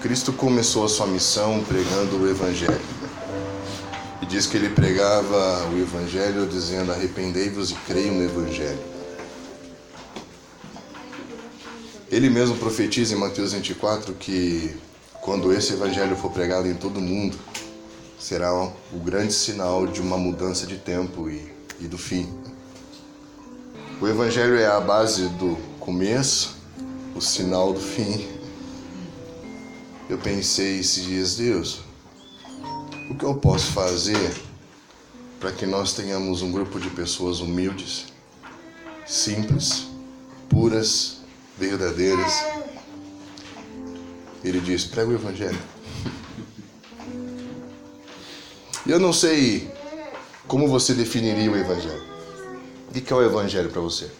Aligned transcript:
Cristo 0.00 0.32
começou 0.32 0.84
a 0.84 0.88
sua 0.88 1.08
missão 1.08 1.62
pregando 1.64 2.18
o 2.18 2.30
Evangelho. 2.30 2.80
E 4.22 4.26
diz 4.26 4.46
que 4.46 4.56
ele 4.56 4.68
pregava 4.68 5.68
o 5.72 5.78
Evangelho 5.78 6.46
dizendo: 6.46 6.92
Arrependei-vos 6.92 7.72
e 7.72 7.74
creiam 7.74 8.14
no 8.14 8.22
Evangelho. 8.22 8.78
Ele 12.10 12.30
mesmo 12.30 12.56
profetiza 12.56 13.14
em 13.14 13.18
Mateus 13.18 13.52
24 13.52 14.14
que 14.14 14.74
quando 15.20 15.52
esse 15.52 15.72
Evangelho 15.72 16.16
for 16.16 16.30
pregado 16.30 16.68
em 16.68 16.74
todo 16.74 16.98
o 16.98 17.02
mundo, 17.02 17.36
será 18.18 18.54
o 18.54 18.98
grande 19.04 19.32
sinal 19.32 19.84
de 19.84 20.00
uma 20.00 20.16
mudança 20.16 20.64
de 20.64 20.76
tempo 20.76 21.28
e, 21.28 21.52
e 21.80 21.88
do 21.88 21.98
fim. 21.98 22.32
O 24.00 24.06
Evangelho 24.06 24.56
é 24.56 24.66
a 24.66 24.80
base 24.80 25.28
do 25.30 25.58
começo, 25.80 26.56
o 27.16 27.20
sinal 27.20 27.72
do 27.72 27.80
fim. 27.80 28.37
Eu 30.08 30.16
pensei 30.16 30.78
esses 30.78 31.04
dias, 31.04 31.36
Deus, 31.36 31.80
o 33.10 33.14
que 33.14 33.24
eu 33.24 33.34
posso 33.34 33.72
fazer 33.72 34.34
para 35.38 35.52
que 35.52 35.66
nós 35.66 35.92
tenhamos 35.92 36.40
um 36.40 36.50
grupo 36.50 36.80
de 36.80 36.88
pessoas 36.88 37.40
humildes, 37.40 38.06
simples, 39.06 39.86
puras, 40.48 41.18
verdadeiras? 41.58 42.32
Ele 44.42 44.60
diz: 44.60 44.86
prega 44.86 45.10
o 45.10 45.14
Evangelho. 45.14 45.60
Eu 48.86 48.98
não 48.98 49.12
sei 49.12 49.70
como 50.46 50.66
você 50.68 50.94
definiria 50.94 51.50
o 51.50 51.56
Evangelho. 51.56 52.02
O 52.88 52.92
que 52.92 53.12
é 53.12 53.14
o 53.14 53.22
Evangelho 53.22 53.68
para 53.68 53.82
você? 53.82 54.10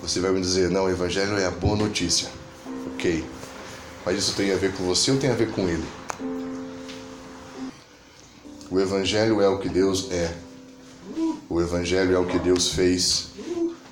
Você 0.00 0.20
vai 0.20 0.30
me 0.30 0.40
dizer, 0.40 0.70
não, 0.70 0.84
o 0.84 0.90
Evangelho 0.90 1.36
é 1.36 1.46
a 1.46 1.50
boa 1.50 1.76
notícia. 1.76 2.28
Ok. 2.94 3.24
Mas 4.04 4.18
isso 4.18 4.34
tem 4.34 4.52
a 4.52 4.56
ver 4.56 4.72
com 4.72 4.84
você 4.84 5.10
ou 5.10 5.18
tem 5.18 5.30
a 5.30 5.34
ver 5.34 5.50
com 5.50 5.68
ele? 5.68 5.84
O 8.70 8.78
Evangelho 8.78 9.40
é 9.40 9.48
o 9.48 9.58
que 9.58 9.68
Deus 9.68 10.10
é. 10.10 10.34
O 11.48 11.60
Evangelho 11.60 12.14
é 12.14 12.18
o 12.18 12.26
que 12.26 12.38
Deus 12.38 12.68
fez. 12.70 13.28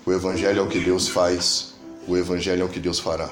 O 0.05 0.13
Evangelho 0.13 0.61
é 0.61 0.63
o 0.63 0.69
que 0.69 0.81
Deus 0.81 1.09
faz. 1.09 1.75
O 2.07 2.17
Evangelho 2.17 2.63
é 2.63 2.65
o 2.65 2.69
que 2.69 2.81
Deus 2.81 2.99
fará. 2.99 3.31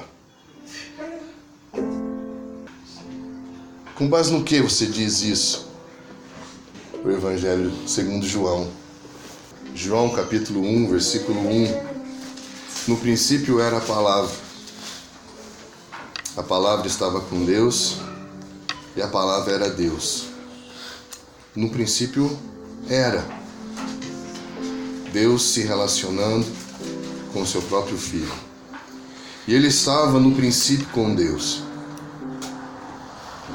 Com 3.95 4.09
base 4.09 4.33
no 4.33 4.43
que 4.43 4.61
você 4.61 4.85
diz 4.85 5.21
isso? 5.21 5.65
o 7.05 7.11
Evangelho 7.11 7.71
segundo 7.87 8.25
João. 8.25 8.67
João 9.75 10.09
capítulo 10.09 10.61
1, 10.61 10.89
versículo 10.89 11.39
1. 11.39 11.83
No 12.87 12.97
princípio 12.97 13.59
era 13.59 13.77
a 13.77 13.81
palavra. 13.81 14.44
A 16.37 16.43
palavra 16.43 16.85
estava 16.85 17.21
com 17.21 17.45
Deus 17.45 17.95
e 18.93 19.01
a 19.01 19.07
palavra 19.07 19.53
era 19.53 19.69
Deus. 19.69 20.25
No 21.55 21.69
princípio 21.69 22.37
era 22.89 23.25
Deus 25.13 25.43
se 25.43 25.61
relacionando 25.61 26.45
com 27.31 27.45
seu 27.45 27.61
próprio 27.61 27.97
filho. 27.97 28.33
E 29.47 29.53
ele 29.53 29.67
estava 29.67 30.19
no 30.19 30.35
princípio 30.35 30.87
com 30.87 31.15
Deus. 31.15 31.63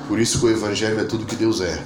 Por 0.08 0.18
isso 0.18 0.38
que 0.38 0.46
o 0.46 0.50
evangelho 0.50 1.00
é 1.00 1.04
tudo 1.04 1.26
que 1.26 1.36
Deus 1.36 1.60
é. 1.60 1.84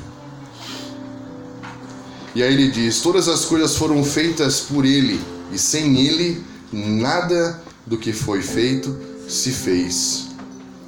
E 2.37 2.43
aí 2.43 2.53
ele 2.53 2.71
diz: 2.71 3.01
Todas 3.01 3.27
as 3.27 3.45
coisas 3.45 3.75
foram 3.75 4.05
feitas 4.05 4.61
por 4.61 4.85
ele, 4.85 5.21
e 5.51 5.59
sem 5.59 5.99
ele 6.07 6.45
nada 6.73 7.61
do 7.85 7.99
que 7.99 8.13
foi 8.13 8.43
feito 8.43 8.97
se 9.29 9.51
fez. 9.51 10.34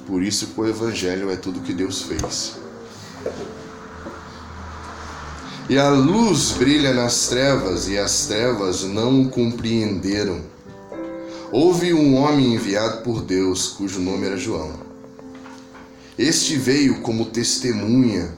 Por 0.07 0.23
isso 0.23 0.47
que 0.47 0.61
o 0.61 0.65
evangelho 0.65 1.29
é 1.29 1.35
tudo 1.35 1.59
que 1.59 1.73
Deus 1.73 2.01
fez. 2.01 2.55
E 5.69 5.77
a 5.77 5.89
luz 5.89 6.51
brilha 6.51 6.93
nas 6.93 7.27
trevas, 7.27 7.89
e 7.89 7.97
as 7.97 8.25
trevas 8.25 8.83
não 8.83 9.23
o 9.23 9.29
compreenderam. 9.29 10.41
Houve 11.51 11.93
um 11.93 12.15
homem 12.15 12.55
enviado 12.55 13.01
por 13.01 13.21
Deus, 13.21 13.67
cujo 13.67 13.99
nome 13.99 14.25
era 14.25 14.37
João. 14.37 14.79
Este 16.17 16.55
veio 16.55 17.01
como 17.01 17.25
testemunha 17.25 18.33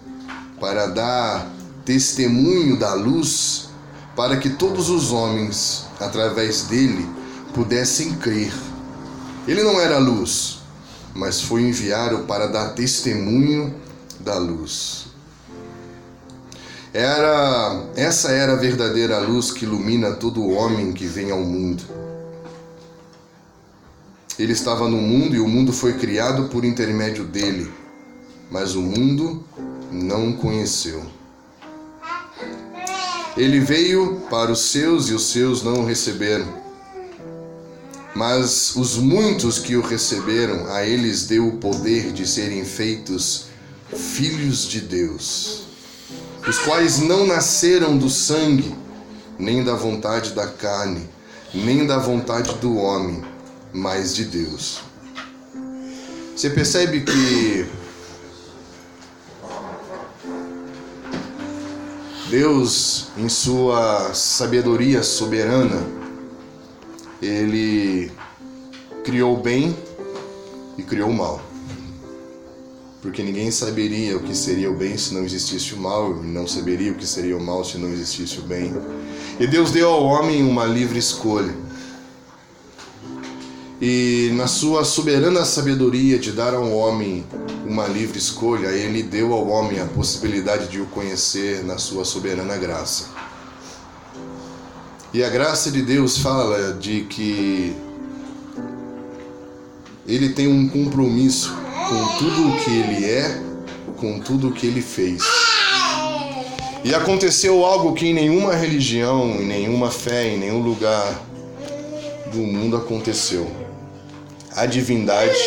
para 0.60 0.88
dar 0.88 1.52
testemunho 1.86 2.78
da 2.78 2.96
luz, 2.96 3.70
para 4.16 4.38
que 4.38 4.50
todos 4.50 4.90
os 4.90 5.12
homens, 5.12 5.86
através 6.00 6.64
dele, 6.64 7.08
pudessem 7.54 8.16
crer. 8.16 8.52
Ele 9.48 9.62
não 9.64 9.80
era 9.80 10.00
luz, 10.00 10.59
mas 11.14 11.42
foi 11.42 11.64
enviado 11.64 12.20
para 12.20 12.48
dar 12.48 12.70
testemunho 12.70 13.74
da 14.20 14.38
luz. 14.38 15.08
Era 16.94 17.84
essa 17.96 18.32
era 18.32 18.54
a 18.54 18.56
verdadeira 18.56 19.20
luz 19.20 19.52
que 19.52 19.66
ilumina 19.66 20.14
todo 20.14 20.50
homem 20.50 20.92
que 20.92 21.06
vem 21.06 21.32
ao 21.32 21.42
mundo. 21.42 21.84
Ele 24.40 24.54
estava 24.54 24.88
no 24.88 24.98
mundo 24.98 25.36
e 25.36 25.40
o 25.40 25.48
mundo 25.48 25.72
foi 25.72 25.94
criado 25.94 26.48
por 26.50 26.64
intermédio 26.64 27.26
dele, 27.26 27.72
mas 28.50 28.74
o 28.74 28.82
mundo 28.82 29.44
não 29.92 30.30
o 30.30 30.38
conheceu. 30.38 31.04
Ele 33.38 33.60
veio 33.60 34.22
para 34.30 34.52
os 34.52 34.72
seus 34.72 35.10
e 35.10 35.14
os 35.14 35.30
seus 35.32 35.62
não 35.62 35.82
o 35.82 35.86
receberam. 35.86 36.69
Mas 38.16 38.76
os 38.76 38.98
muitos 38.98 39.60
que 39.60 39.76
o 39.76 39.82
receberam, 39.82 40.72
a 40.74 40.84
eles 40.86 41.28
deu 41.28 41.48
o 41.48 41.58
poder 41.58 42.12
de 42.12 42.28
serem 42.28 42.66
feitos 42.66 43.46
filhos 43.96 44.68
de 44.68 44.82
Deus, 44.82 45.64
os 46.48 46.58
quais 46.60 47.00
não 47.00 47.26
nasceram 47.26 47.98
do 47.98 48.10
sangue, 48.10 48.76
nem 49.38 49.64
da 49.64 49.76
vontade 49.76 50.34
da 50.34 50.48
carne, 50.48 51.08
nem 51.54 51.86
da 51.86 51.98
vontade 51.98 52.54
do 52.56 52.76
homem, 52.76 53.24
mas 53.74 54.16
de 54.16 54.26
Deus. 54.26 54.82
Você 56.36 56.50
percebe 56.50 57.02
que 57.02 57.66
Deus, 62.30 63.08
em 63.18 63.28
sua 63.28 64.14
sabedoria 64.14 65.02
soberana, 65.02 65.99
ele 67.22 68.12
criou 69.04 69.38
o 69.38 69.42
bem 69.42 69.76
e 70.78 70.84
criou 70.84 71.10
o 71.10 71.14
mal. 71.14 71.42
Porque 73.02 73.24
ninguém 73.24 73.50
saberia 73.50 74.18
o 74.18 74.20
que 74.20 74.36
seria 74.36 74.70
o 74.70 74.76
bem 74.76 74.98
se 74.98 75.14
não 75.14 75.24
existisse 75.24 75.74
o 75.74 75.78
mal, 75.78 76.22
e 76.22 76.28
não 76.28 76.46
saberia 76.46 76.92
o 76.92 76.96
que 76.96 77.08
seria 77.08 77.38
o 77.38 77.42
mal 77.42 77.64
se 77.64 77.78
não 77.78 77.90
existisse 77.90 78.40
o 78.40 78.44
bem. 78.44 78.74
E 79.40 79.48
Deus 79.48 79.72
deu 79.72 79.90
ao 79.90 80.04
homem 80.04 80.44
uma 80.44 80.66
livre 80.66 81.00
escolha. 81.00 81.54
E 83.82 84.32
na 84.34 84.48
sua 84.48 84.84
soberana 84.84 85.46
sabedoria 85.46 86.20
de 86.20 86.34
dar 86.34 86.54
ao 86.54 86.70
homem 86.70 87.26
uma 87.66 87.88
livre 87.88 88.18
escolha, 88.18 88.68
ele 88.68 89.02
deu 89.02 89.32
ao 89.32 89.48
homem 89.48 89.80
a 89.80 89.86
possibilidade 89.86 90.68
de 90.68 90.82
o 90.82 90.86
conhecer 90.88 91.64
na 91.64 91.78
sua 91.78 92.04
soberana 92.04 92.58
graça. 92.58 93.29
E 95.14 95.24
a 95.24 95.30
graça 95.30 95.72
de 95.72 95.82
Deus 95.82 96.18
fala 96.20 96.74
de 96.74 97.02
que 97.02 97.76
ele 100.08 100.30
tem 100.30 100.48
um 100.48 100.68
compromisso 100.68 101.54
com 101.88 102.18
tudo 102.18 102.50
o 102.50 102.58
que 102.60 102.72
ele 102.72 103.06
é, 103.06 103.42
com 103.98 104.20
tudo 104.20 104.50
o 104.50 104.52
que 104.52 104.68
ele 104.68 104.82
fez. 104.82 105.24
E 106.84 106.94
aconteceu 106.94 107.66
algo 107.66 107.94
que 107.94 108.08
em 108.08 108.14
nenhuma 108.14 108.56
religião, 108.56 109.36
em 109.42 109.46
nenhuma 109.46 109.92
fé, 109.92 110.28
em 110.30 110.38
nenhum 110.38 110.62
lugar 110.62 111.20
do 112.32 112.40
mundo 112.40 112.78
aconteceu 112.78 113.60
a 114.60 114.66
divindade 114.66 115.40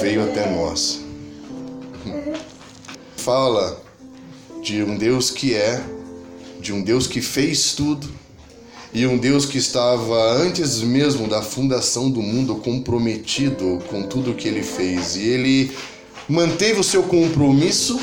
veio 0.00 0.24
até 0.24 0.50
nós. 0.50 1.00
Fala 3.16 3.82
de 4.62 4.82
um 4.82 4.96
Deus 4.96 5.30
que 5.30 5.54
é, 5.54 5.84
de 6.60 6.72
um 6.72 6.82
Deus 6.82 7.06
que 7.06 7.20
fez 7.20 7.74
tudo 7.74 8.08
e 8.92 9.06
um 9.06 9.18
Deus 9.18 9.44
que 9.44 9.58
estava 9.58 10.32
antes 10.32 10.80
mesmo 10.80 11.28
da 11.28 11.42
fundação 11.42 12.10
do 12.10 12.22
mundo 12.22 12.56
comprometido 12.56 13.82
com 13.88 14.02
tudo 14.04 14.34
que 14.34 14.48
ele 14.48 14.62
fez. 14.62 15.16
E 15.16 15.22
ele 15.22 15.76
manteve 16.28 16.80
o 16.80 16.84
seu 16.84 17.02
compromisso. 17.02 17.98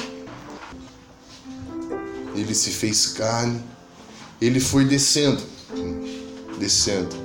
Ele 2.36 2.54
se 2.54 2.70
fez 2.70 3.08
carne, 3.08 3.62
ele 4.42 4.60
foi 4.60 4.84
descendo, 4.84 5.42
descendo, 6.60 7.16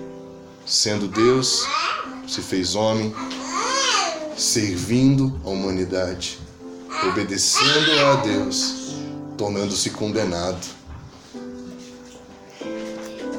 sendo 0.64 1.08
Deus 1.08 1.66
se 2.28 2.40
fez 2.40 2.76
homem, 2.76 3.12
servindo 4.36 5.40
a 5.44 5.48
humanidade, 5.48 6.38
obedecendo 7.08 7.90
a 8.06 8.14
Deus, 8.16 8.94
tornando-se 9.36 9.90
condenado. 9.90 10.79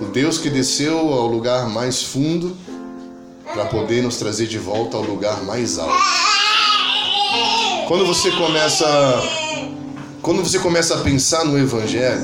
O 0.01 0.06
Deus 0.06 0.39
que 0.39 0.50
desceu 0.50 0.98
ao 0.98 1.27
lugar 1.27 1.69
mais 1.69 2.01
fundo 2.01 2.57
para 3.53 3.65
poder 3.65 4.01
nos 4.01 4.18
trazer 4.18 4.48
de 4.48 4.57
volta 4.57 4.98
ao 4.98 5.03
lugar 5.03 5.44
mais 5.44 5.77
alto. 5.77 6.03
Quando 7.88 8.06
você 8.06 8.31
começa 8.31 8.86
quando 10.21 10.44
você 10.44 10.59
começa 10.59 10.95
a 10.95 11.01
pensar 11.01 11.44
no 11.45 11.57
evangelho, 11.57 12.24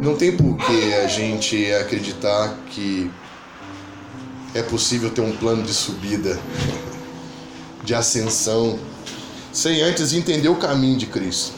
não 0.00 0.16
tem 0.16 0.34
por 0.34 0.56
que 0.56 0.94
a 0.94 1.06
gente 1.06 1.70
acreditar 1.74 2.56
que 2.70 3.10
é 4.54 4.62
possível 4.62 5.10
ter 5.10 5.20
um 5.20 5.36
plano 5.36 5.62
de 5.62 5.74
subida, 5.74 6.40
de 7.84 7.94
ascensão, 7.94 8.78
sem 9.52 9.82
antes 9.82 10.14
entender 10.14 10.48
o 10.48 10.56
caminho 10.56 10.96
de 10.96 11.06
Cristo. 11.06 11.52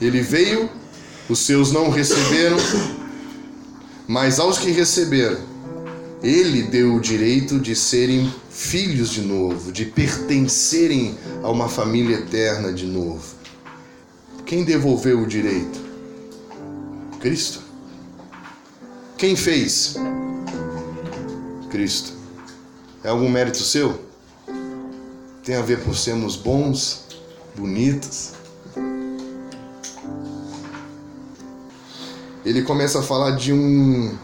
Ele 0.00 0.22
veio, 0.22 0.70
os 1.28 1.40
seus 1.40 1.70
não 1.72 1.90
receberam, 1.90 2.56
mas 4.06 4.38
aos 4.38 4.58
que 4.58 4.70
receberam, 4.70 5.38
ele 6.22 6.62
deu 6.62 6.94
o 6.94 7.00
direito 7.00 7.60
de 7.60 7.76
serem 7.76 8.32
filhos 8.50 9.10
de 9.10 9.20
novo, 9.20 9.70
de 9.70 9.84
pertencerem 9.84 11.16
a 11.42 11.50
uma 11.50 11.68
família 11.68 12.16
eterna 12.16 12.72
de 12.72 12.86
novo. 12.86 13.36
Quem 14.44 14.64
devolveu 14.64 15.20
o 15.20 15.26
direito? 15.26 15.78
Cristo. 17.20 17.60
Quem 19.16 19.36
fez? 19.36 19.96
Cristo. 21.70 22.14
É 23.04 23.10
algum 23.10 23.28
mérito 23.28 23.58
seu? 23.58 24.00
Tem 25.44 25.54
a 25.54 25.62
ver 25.62 25.80
por 25.80 25.96
sermos 25.96 26.36
bons, 26.36 27.04
bonitos? 27.56 28.37
Ele 32.48 32.62
começa 32.62 33.00
a 33.00 33.02
falar 33.02 33.32
de 33.32 33.52
um 33.52 34.16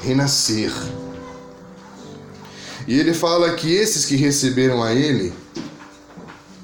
renascer. 0.00 0.72
E 2.88 2.98
ele 2.98 3.12
fala 3.12 3.52
que 3.52 3.70
esses 3.70 4.06
que 4.06 4.16
receberam 4.16 4.82
a 4.82 4.94
ele 4.94 5.30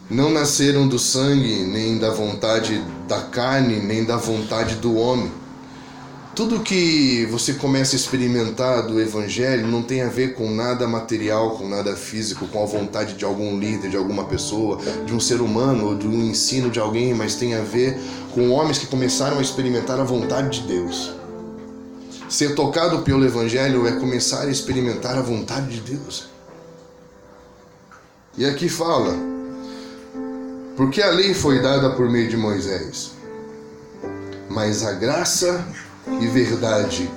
não 0.08 0.30
nasceram 0.30 0.88
do 0.88 0.98
sangue, 0.98 1.64
nem 1.64 1.98
da 1.98 2.08
vontade 2.08 2.82
da 3.06 3.20
carne, 3.20 3.76
nem 3.76 4.06
da 4.06 4.16
vontade 4.16 4.76
do 4.76 4.96
homem. 4.96 5.30
Tudo 6.34 6.60
que 6.60 7.26
você 7.30 7.52
começa 7.52 7.94
a 7.94 7.98
experimentar 7.98 8.86
do 8.86 8.98
Evangelho 8.98 9.68
não 9.68 9.82
tem 9.82 10.00
a 10.00 10.08
ver 10.08 10.32
com 10.32 10.50
nada 10.50 10.88
material, 10.88 11.58
com 11.58 11.68
nada 11.68 11.94
físico, 11.94 12.46
com 12.46 12.62
a 12.62 12.64
vontade 12.64 13.16
de 13.16 13.24
algum 13.26 13.58
líder, 13.58 13.90
de 13.90 13.98
alguma 13.98 14.24
pessoa, 14.24 14.78
de 15.04 15.12
um 15.12 15.20
ser 15.20 15.42
humano 15.42 15.88
ou 15.88 15.94
do 15.94 16.10
ensino 16.10 16.70
de 16.70 16.80
alguém, 16.80 17.12
mas 17.12 17.34
tem 17.34 17.54
a 17.54 17.60
ver 17.60 18.00
com 18.32 18.50
homens 18.50 18.78
que 18.78 18.86
começaram 18.86 19.38
a 19.38 19.42
experimentar 19.42 20.00
a 20.00 20.04
vontade 20.04 20.60
de 20.60 20.68
Deus. 20.68 21.12
Ser 22.28 22.54
tocado 22.54 23.02
pelo 23.02 23.24
Evangelho 23.24 23.86
é 23.86 23.92
começar 23.92 24.42
a 24.42 24.50
experimentar 24.50 25.18
a 25.18 25.22
vontade 25.22 25.80
de 25.80 25.96
Deus. 25.96 26.28
E 28.36 28.46
aqui 28.46 28.70
fala, 28.70 29.14
porque 30.76 31.02
a 31.02 31.10
lei 31.10 31.34
foi 31.34 31.60
dada 31.60 31.90
por 31.90 32.08
meio 32.08 32.30
de 32.30 32.36
Moisés, 32.36 33.12
mas 34.48 34.82
a 34.82 34.92
graça 34.92 35.66
e 36.18 36.26
verdade 36.26 37.10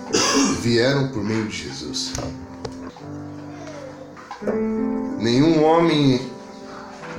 vieram 0.59 1.07
por 1.07 1.23
meio 1.23 1.47
de 1.47 1.63
Jesus. 1.63 2.11
Nenhum 5.17 5.63
homem 5.63 6.29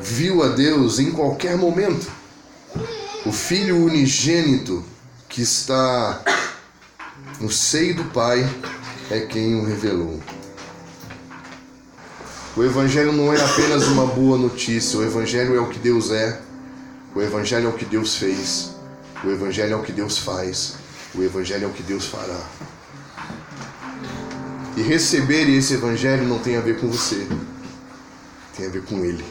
viu 0.02 0.42
a 0.42 0.48
Deus 0.48 0.98
em 0.98 1.10
qualquer 1.10 1.56
momento. 1.56 2.06
O 3.26 3.32
Filho 3.32 3.84
unigênito 3.84 4.84
que 5.28 5.42
está 5.42 6.22
no 7.40 7.50
seio 7.50 7.96
do 7.96 8.04
Pai 8.04 8.48
é 9.10 9.18
quem 9.22 9.56
o 9.56 9.64
revelou. 9.64 10.22
O 12.56 12.62
Evangelho 12.62 13.12
não 13.12 13.34
é 13.34 13.44
apenas 13.44 13.88
uma 13.88 14.06
boa 14.06 14.38
notícia, 14.38 14.96
o 15.00 15.04
Evangelho 15.04 15.56
é 15.56 15.60
o 15.60 15.68
que 15.68 15.80
Deus 15.80 16.12
é, 16.12 16.40
o 17.16 17.20
Evangelho 17.20 17.66
é 17.66 17.68
o 17.68 17.72
que 17.72 17.84
Deus 17.84 18.14
fez, 18.14 18.70
o 19.24 19.28
Evangelho 19.28 19.72
é 19.72 19.76
o 19.76 19.82
que 19.82 19.90
Deus 19.90 20.18
faz, 20.18 20.74
o 21.12 21.20
Evangelho 21.20 21.64
é 21.64 21.66
o 21.66 21.72
que 21.72 21.82
Deus 21.82 22.06
fará. 22.06 22.40
E 24.76 24.82
receber 24.82 25.50
esse 25.50 25.74
Evangelho 25.74 26.22
não 26.28 26.38
tem 26.38 26.56
a 26.56 26.60
ver 26.60 26.78
com 26.78 26.88
você, 26.88 27.26
tem 28.56 28.66
a 28.66 28.70
ver 28.70 28.84
com 28.84 29.04
Ele. 29.04 29.24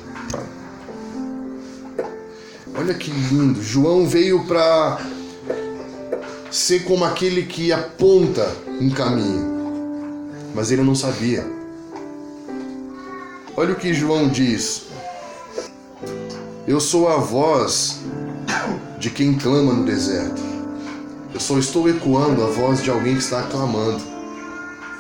Olha 2.78 2.94
que 2.94 3.10
lindo, 3.10 3.64
João 3.64 4.06
veio 4.06 4.44
para 4.44 5.00
ser 6.52 6.84
como 6.84 7.06
aquele 7.06 7.44
que 7.44 7.72
aponta 7.72 8.54
um 8.82 8.90
caminho, 8.90 10.30
mas 10.54 10.72
ele 10.72 10.84
não 10.84 10.94
sabia. 10.94 11.46
Olha 13.56 13.72
o 13.72 13.78
que 13.78 13.94
João 13.94 14.28
diz: 14.28 14.88
Eu 16.68 16.82
sou 16.82 17.08
a 17.08 17.16
voz 17.16 18.02
de 19.00 19.10
quem 19.10 19.36
clama 19.36 19.72
no 19.72 19.86
deserto. 19.86 20.42
Eu 21.34 21.40
só 21.40 21.58
estou 21.58 21.90
ecoando 21.90 22.44
a 22.44 22.48
voz 22.48 22.84
de 22.84 22.90
alguém 22.90 23.14
que 23.14 23.22
está 23.22 23.44
clamando. 23.44 24.04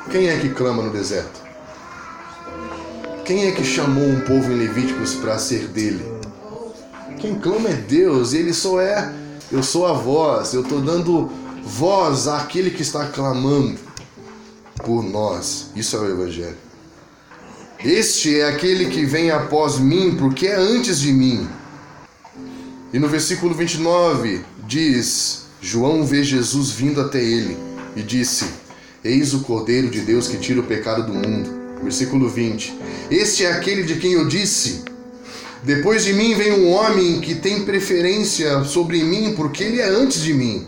Quem 0.10 0.30
é 0.30 0.40
que 0.40 0.48
clama 0.50 0.82
no 0.82 0.92
deserto? 0.92 1.44
Quem 3.26 3.48
é 3.48 3.52
que 3.52 3.66
chamou 3.66 4.06
um 4.06 4.22
povo 4.22 4.50
em 4.50 4.56
Levíticos 4.56 5.16
para 5.16 5.38
ser 5.38 5.68
dele? 5.68 6.15
Quem 7.20 7.36
clama 7.36 7.70
é 7.70 7.74
Deus, 7.74 8.34
ele 8.34 8.54
só 8.54 8.80
é. 8.80 9.14
Eu 9.52 9.64
sou 9.64 9.86
a 9.86 9.94
voz, 9.94 10.54
eu 10.54 10.62
estou 10.62 10.82
dando 10.82 11.30
voz 11.64 12.28
àquele 12.28 12.72
que 12.72 12.82
está 12.82 13.08
clamando 13.08 13.80
por 14.84 15.04
nós. 15.04 15.72
Isso 15.76 15.96
é 15.96 16.00
o 16.00 16.10
Evangelho. 16.10 16.58
Este 17.84 18.40
é 18.40 18.48
aquele 18.48 18.86
que 18.86 19.06
vem 19.06 19.32
após 19.32 19.78
mim, 19.78 20.16
porque 20.18 20.48
é 20.48 20.56
antes 20.56 21.00
de 21.00 21.12
mim. 21.12 21.48
E 22.92 23.00
no 23.00 23.08
versículo 23.08 23.54
29 23.54 24.42
diz: 24.68 25.46
João 25.62 26.06
vê 26.06 26.24
Jesus 26.24 26.72
vindo 26.72 27.02
até 27.02 27.24
ele 27.24 27.58
e 27.96 28.02
disse: 28.02 28.46
Eis 29.04 29.34
o 29.34 29.42
Cordeiro 29.42 29.90
de 29.90 30.02
Deus 30.02 30.28
que 30.28 30.38
tira 30.38 30.60
o 30.60 30.64
pecado 30.64 31.06
do 31.06 31.14
mundo. 31.14 31.50
Versículo 31.84 32.30
20: 32.30 32.74
Este 33.12 33.46
é 33.46 33.52
aquele 33.52 33.84
de 33.84 33.96
quem 33.96 34.14
eu 34.14 34.28
disse: 34.28 34.84
Depois 35.66 36.04
de 36.04 36.14
mim 36.14 36.36
vem 36.36 36.52
um 36.52 36.72
homem 36.72 37.20
que 37.20 37.34
tem 37.34 37.66
preferência 37.66 38.64
sobre 38.66 39.04
mim, 39.04 39.34
porque 39.36 39.64
ele 39.64 39.82
é 39.82 39.88
antes 39.88 40.22
de 40.22 40.32
mim. 40.32 40.68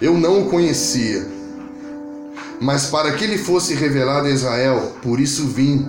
Eu 0.00 0.18
não 0.18 0.42
o 0.42 0.50
conhecia, 0.50 1.24
mas 2.60 2.86
para 2.86 3.12
que 3.12 3.22
ele 3.22 3.38
fosse 3.38 3.74
revelado 3.74 4.26
a 4.26 4.30
Israel, 4.30 4.96
por 5.00 5.20
isso 5.20 5.46
vim. 5.46 5.88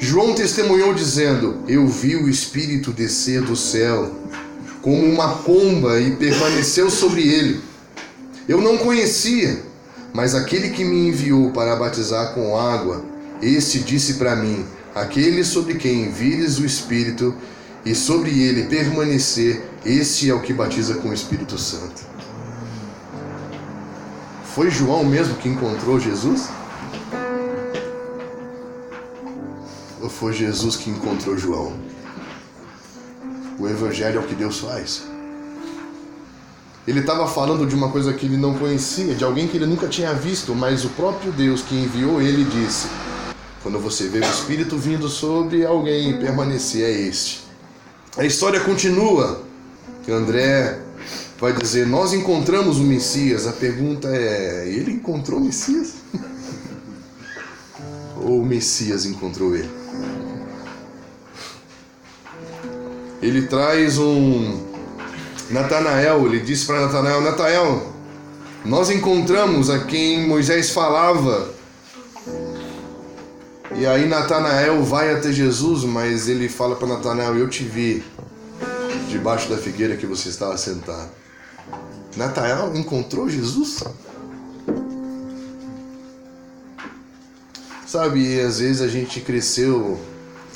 João 0.00 0.34
testemunhou 0.34 0.92
dizendo: 0.92 1.58
Eu 1.68 1.86
vi 1.86 2.16
o 2.16 2.28
Espírito 2.28 2.90
descer 2.90 3.40
do 3.40 3.54
céu 3.54 4.10
como 4.82 5.06
uma 5.06 5.28
pomba 5.28 6.00
e 6.00 6.16
permaneceu 6.16 6.90
sobre 6.90 7.22
ele. 7.22 7.60
Eu 8.48 8.60
não 8.60 8.78
conhecia, 8.78 9.62
mas 10.12 10.34
aquele 10.34 10.70
que 10.70 10.84
me 10.84 11.06
enviou 11.06 11.52
para 11.52 11.76
batizar 11.76 12.34
com 12.34 12.58
água, 12.58 13.04
este 13.40 13.78
disse 13.78 14.14
para 14.14 14.34
mim: 14.34 14.66
Aquele 14.94 15.44
sobre 15.44 15.74
quem 15.74 16.12
vires 16.12 16.58
o 16.58 16.64
Espírito 16.64 17.34
e 17.84 17.94
sobre 17.96 18.30
ele 18.42 18.64
permanecer, 18.64 19.68
este 19.84 20.30
é 20.30 20.34
o 20.34 20.40
que 20.40 20.52
batiza 20.52 20.94
com 20.94 21.08
o 21.08 21.12
Espírito 21.12 21.58
Santo. 21.58 22.02
Foi 24.54 24.70
João 24.70 25.04
mesmo 25.04 25.34
que 25.34 25.48
encontrou 25.48 25.98
Jesus? 25.98 26.48
Ou 30.00 30.08
foi 30.08 30.32
Jesus 30.32 30.76
que 30.76 30.90
encontrou 30.90 31.36
João? 31.36 31.72
O 33.58 33.68
Evangelho 33.68 34.20
é 34.20 34.22
o 34.22 34.26
que 34.26 34.34
Deus 34.36 34.60
faz. 34.60 35.02
Ele 36.86 37.00
estava 37.00 37.26
falando 37.26 37.66
de 37.66 37.74
uma 37.74 37.90
coisa 37.90 38.12
que 38.12 38.26
ele 38.26 38.36
não 38.36 38.54
conhecia, 38.54 39.14
de 39.14 39.24
alguém 39.24 39.48
que 39.48 39.56
ele 39.56 39.66
nunca 39.66 39.88
tinha 39.88 40.14
visto, 40.14 40.54
mas 40.54 40.84
o 40.84 40.90
próprio 40.90 41.32
Deus 41.32 41.62
que 41.62 41.74
enviou 41.74 42.22
ele 42.22 42.44
disse: 42.44 42.86
Quando 43.64 43.80
você 43.80 44.08
vê 44.08 44.20
o 44.20 44.24
Espírito 44.24 44.76
vindo 44.76 45.08
sobre 45.08 45.64
alguém 45.64 46.18
permanecer, 46.18 46.84
é 46.84 47.08
este. 47.08 47.42
A 48.16 48.24
história 48.24 48.60
continua. 48.60 49.42
André 50.08 50.80
vai 51.40 51.52
dizer: 51.54 51.86
Nós 51.86 52.12
encontramos 52.12 52.78
o 52.78 52.84
Messias. 52.84 53.46
A 53.46 53.52
pergunta 53.52 54.08
é: 54.08 54.68
Ele 54.68 54.92
encontrou 54.92 55.40
o 55.40 55.44
Messias? 55.44 55.94
Ou 58.22 58.42
o 58.42 58.46
Messias 58.46 59.06
encontrou 59.06 59.56
ele? 59.56 59.70
ele 63.22 63.46
traz 63.46 63.96
um 63.96 64.60
Natanael, 65.50 66.26
ele 66.26 66.40
diz 66.40 66.64
para 66.64 66.82
Natanael, 66.82 67.22
Natanael, 67.22 67.94
nós 68.64 68.90
encontramos 68.90 69.70
a 69.70 69.78
quem 69.78 70.28
Moisés 70.28 70.70
falava. 70.70 71.54
E 73.76 73.86
aí 73.86 74.06
Natanael 74.06 74.82
vai 74.84 75.12
até 75.12 75.32
Jesus, 75.32 75.82
mas 75.82 76.28
ele 76.28 76.48
fala 76.48 76.76
para 76.76 76.86
Natanael, 76.86 77.36
eu 77.36 77.48
te 77.48 77.64
vi 77.64 78.04
debaixo 79.10 79.48
da 79.48 79.56
figueira 79.56 79.96
que 79.96 80.06
você 80.06 80.28
estava 80.28 80.56
sentado. 80.56 81.10
Natanael 82.16 82.74
encontrou 82.76 83.28
Jesus? 83.28 83.82
Sabe, 87.84 88.40
às 88.40 88.60
vezes 88.60 88.80
a 88.80 88.88
gente 88.88 89.20
cresceu 89.20 90.00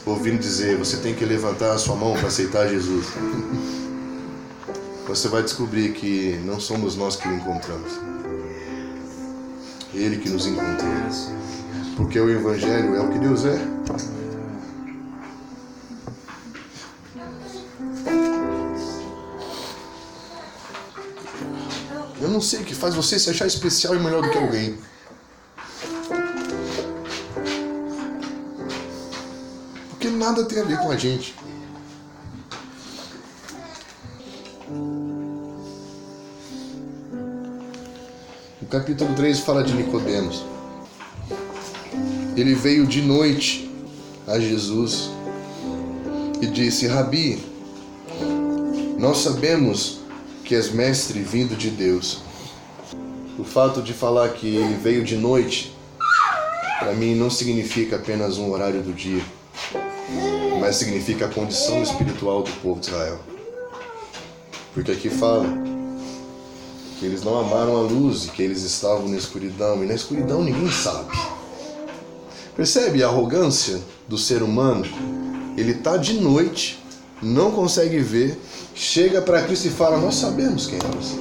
ouvindo 0.06 0.38
dizer, 0.38 0.76
você 0.76 0.96
tem 0.96 1.14
que 1.14 1.24
levantar 1.24 1.72
a 1.72 1.78
sua 1.78 1.96
mão 1.96 2.14
para 2.14 2.28
aceitar 2.28 2.68
Jesus. 2.68 3.06
Você 5.08 5.28
vai 5.28 5.42
descobrir 5.42 5.92
que 5.92 6.38
não 6.44 6.60
somos 6.60 6.94
nós 6.94 7.16
que 7.16 7.26
o 7.26 7.34
encontramos. 7.34 7.92
Ele 9.92 10.18
que 10.18 10.28
nos 10.28 10.46
encontrou. 10.46 10.92
Porque 11.98 12.20
o 12.20 12.30
Evangelho 12.30 12.94
é 12.94 13.00
o 13.00 13.10
que 13.10 13.18
Deus 13.18 13.44
é. 13.44 13.58
Eu 22.20 22.28
não 22.28 22.40
sei 22.40 22.60
o 22.60 22.64
que 22.64 22.72
faz 22.72 22.94
você 22.94 23.18
se 23.18 23.28
achar 23.30 23.48
especial 23.48 23.96
e 23.96 23.98
melhor 23.98 24.22
do 24.22 24.30
que 24.30 24.38
alguém. 24.38 24.78
Porque 29.90 30.08
nada 30.08 30.44
tem 30.44 30.60
a 30.60 30.64
ver 30.64 30.78
com 30.78 30.92
a 30.92 30.96
gente. 30.96 31.34
O 38.62 38.66
capítulo 38.70 39.12
3 39.16 39.40
fala 39.40 39.64
de 39.64 39.74
Nicodemos. 39.74 40.57
Ele 42.38 42.54
veio 42.54 42.86
de 42.86 43.02
noite 43.02 43.68
a 44.24 44.38
Jesus 44.38 45.10
e 46.40 46.46
disse: 46.46 46.86
Rabi, 46.86 47.36
nós 48.96 49.18
sabemos 49.18 49.98
que 50.44 50.54
és 50.54 50.70
mestre 50.70 51.18
vindo 51.18 51.56
de 51.56 51.68
Deus. 51.68 52.20
O 53.36 53.42
fato 53.42 53.82
de 53.82 53.92
falar 53.92 54.28
que 54.28 54.54
ele 54.54 54.76
veio 54.76 55.02
de 55.02 55.16
noite, 55.16 55.76
para 56.78 56.92
mim 56.92 57.16
não 57.16 57.28
significa 57.28 57.96
apenas 57.96 58.38
um 58.38 58.52
horário 58.52 58.84
do 58.84 58.92
dia, 58.92 59.24
mas 60.60 60.76
significa 60.76 61.26
a 61.26 61.28
condição 61.28 61.82
espiritual 61.82 62.44
do 62.44 62.52
povo 62.62 62.78
de 62.78 62.86
Israel. 62.86 63.18
Porque 64.72 64.92
aqui 64.92 65.10
fala 65.10 65.44
que 67.00 67.04
eles 67.04 67.24
não 67.24 67.36
amaram 67.40 67.76
a 67.78 67.80
luz 67.80 68.26
e 68.26 68.28
que 68.28 68.44
eles 68.44 68.62
estavam 68.62 69.08
na 69.08 69.16
escuridão, 69.16 69.82
e 69.82 69.88
na 69.88 69.94
escuridão 69.94 70.44
ninguém 70.44 70.70
sabe. 70.70 71.27
Percebe 72.58 73.04
a 73.04 73.06
arrogância 73.06 73.80
do 74.08 74.18
ser 74.18 74.42
humano? 74.42 74.84
Ele 75.56 75.70
está 75.70 75.96
de 75.96 76.14
noite, 76.14 76.82
não 77.22 77.52
consegue 77.52 78.00
ver, 78.00 78.36
chega 78.74 79.22
para 79.22 79.44
Cristo 79.44 79.68
e 79.68 79.70
fala: 79.70 79.96
Nós 79.96 80.16
sabemos 80.16 80.66
quem 80.66 80.76
é 80.76 80.96
você. 80.96 81.20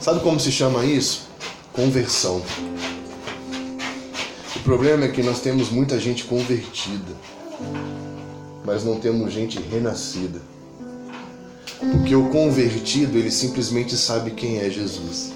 Sabe 0.00 0.20
como 0.20 0.38
se 0.38 0.52
chama 0.52 0.84
isso? 0.84 1.26
Conversão. 1.72 2.40
O 4.54 4.60
problema 4.60 5.04
é 5.04 5.08
que 5.08 5.20
nós 5.20 5.40
temos 5.40 5.68
muita 5.70 5.98
gente 5.98 6.22
convertida, 6.22 7.12
mas 8.64 8.84
não 8.84 9.00
temos 9.00 9.32
gente 9.32 9.58
renascida. 9.58 10.40
Porque 11.90 12.14
o 12.14 12.28
convertido, 12.28 13.18
ele 13.18 13.32
simplesmente 13.32 13.96
sabe 13.96 14.30
quem 14.30 14.60
é 14.60 14.70
Jesus. 14.70 15.32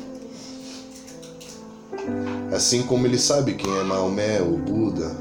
Assim 2.59 2.83
como 2.83 3.07
ele 3.07 3.21
sabe 3.21 3.55
quem 3.55 3.73
é 3.79 3.85
Maomé, 3.85 4.43
ou 4.43 4.59
Buda, 4.59 5.17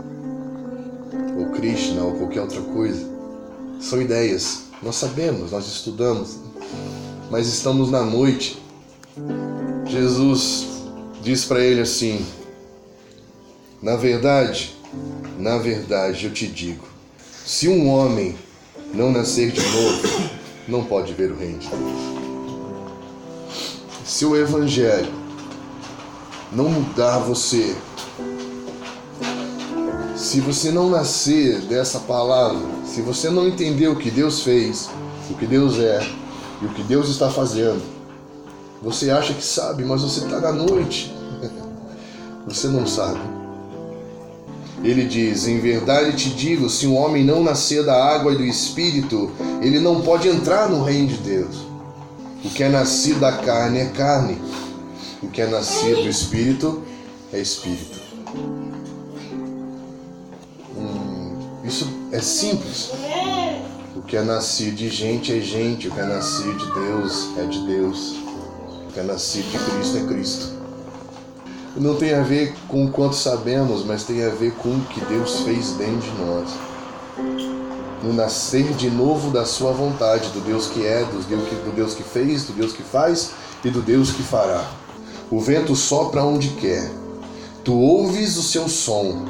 ou 1.38 1.52
Krishna, 1.52 2.02
ou 2.02 2.16
qualquer 2.16 2.42
outra 2.42 2.60
coisa. 2.62 3.08
São 3.80 4.02
ideias. 4.02 4.64
Nós 4.82 4.96
sabemos, 4.96 5.52
nós 5.52 5.68
estudamos, 5.68 6.40
mas 7.30 7.48
estamos 7.48 7.92
na 7.92 8.02
noite. 8.02 8.60
Jesus 9.86 10.66
diz 11.22 11.46
para 11.46 11.60
ele 11.60 11.82
assim: 11.82 12.26
Na 13.84 13.96
verdade, 13.96 14.76
na 15.38 15.60
verdade 15.60 16.26
eu 16.26 16.34
te 16.34 16.48
digo, 16.48 16.88
se 17.46 17.68
um 17.68 17.88
homem 17.88 18.36
não 18.96 19.12
nascer 19.12 19.52
de 19.52 19.62
novo, 19.62 20.32
não 20.68 20.84
pode 20.84 21.14
ver 21.14 21.32
o 21.32 21.38
reino 21.38 21.60
de 21.60 21.68
Deus. 21.68 22.00
Se 24.04 24.26
o 24.26 24.36
evangelho 24.36 25.27
não 26.52 26.70
mudar 26.70 27.20
você, 27.20 27.76
se 30.16 30.40
você 30.42 30.72
não 30.72 30.90
nascer 30.90 31.62
dessa 31.62 32.00
palavra, 32.00 32.60
se 32.86 33.02
você 33.02 33.30
não 33.30 33.48
entender 33.48 33.88
o 33.88 33.96
que 33.96 34.10
Deus 34.10 34.42
fez, 34.42 34.90
o 35.30 35.36
que 35.36 35.46
Deus 35.46 35.78
é 35.78 36.06
e 36.62 36.66
o 36.66 36.70
que 36.70 36.82
Deus 36.82 37.10
está 37.10 37.30
fazendo, 37.30 37.82
você 38.82 39.12
acha 39.12 39.34
que 39.34 39.44
sabe, 39.44 39.84
mas 39.86 40.02
você 40.02 40.26
está 40.26 40.40
na 40.40 40.52
noite. 40.52 41.14
Você 42.48 42.70
não 42.70 42.88
sabe. 42.88 43.20
Ele 44.82 45.06
diz: 45.06 45.48
Em 45.48 45.60
verdade 45.60 46.16
te 46.16 46.30
digo, 46.30 46.70
se 46.70 46.88
um 46.88 46.96
homem 46.96 47.26
não 47.26 47.44
nascer 47.44 47.84
da 47.84 47.94
água 47.94 48.32
e 48.32 48.38
do 48.38 48.46
espírito, 48.46 49.30
ele 49.62 49.80
não 49.80 50.02
pode 50.02 50.30
entrar 50.30 50.70
no 50.70 50.82
reino 50.82 51.10
de 51.10 51.18
Deus. 51.18 51.58
O 52.46 52.50
que 52.50 52.64
é 52.64 52.70
nascido 52.70 53.20
da 53.20 53.34
carne 53.34 53.80
é 53.80 53.86
carne, 53.88 54.40
o 55.22 55.28
que 55.30 55.42
é 55.42 55.48
nascido 55.48 56.04
do 56.04 56.10
espírito 56.10 56.84
é 57.34 57.40
espírito. 57.40 58.00
Isso 61.64 61.88
é 62.12 62.20
simples. 62.20 62.92
O 63.96 64.02
que 64.02 64.16
é 64.16 64.22
nascido 64.22 64.76
de 64.76 64.90
gente 64.90 65.38
é 65.38 65.42
gente, 65.42 65.88
o 65.88 65.92
que 65.92 66.00
é 66.00 66.06
nascido 66.06 66.58
de 66.58 66.72
Deus 66.72 67.30
é 67.38 67.44
de 67.46 67.60
Deus. 67.68 68.16
O 68.88 68.94
que 68.94 69.00
é 69.00 69.04
nascido 69.04 69.50
de 69.52 69.58
Cristo 69.58 69.98
é 69.98 70.08
Cristo. 70.08 70.58
Não 71.76 71.96
tem 71.96 72.14
a 72.14 72.22
ver 72.22 72.56
com 72.68 72.86
o 72.86 72.92
quanto 72.92 73.16
sabemos, 73.16 73.84
mas 73.84 74.04
tem 74.04 74.24
a 74.24 74.30
ver 74.30 74.54
com 74.54 74.70
o 74.70 74.82
que 74.86 75.02
Deus 75.02 75.42
fez 75.42 75.72
dentro 75.74 76.10
de 76.10 76.22
nós. 76.22 76.50
No 78.02 78.14
nascer 78.14 78.72
de 78.74 78.90
novo 78.90 79.30
da 79.30 79.46
sua 79.46 79.72
vontade, 79.74 80.30
do 80.30 80.40
Deus 80.40 80.68
que 80.68 80.86
é, 80.86 81.04
do 81.04 81.22
Deus 81.28 81.50
que, 81.50 81.56
do 81.56 81.76
Deus 81.76 81.94
que 81.94 82.04
fez, 82.04 82.46
do 82.46 82.54
Deus 82.54 82.72
que 82.72 82.84
faz 82.84 83.32
e 83.64 83.70
do 83.70 83.82
Deus 83.82 84.12
que 84.12 84.24
fará. 84.24 84.66
O 85.30 85.42
vento 85.42 85.76
sopra 85.76 86.24
onde 86.24 86.50
quer. 86.52 86.90
Tu 87.64 87.78
ouves 87.78 88.38
o 88.38 88.44
seu 88.44 88.70
som, 88.70 89.26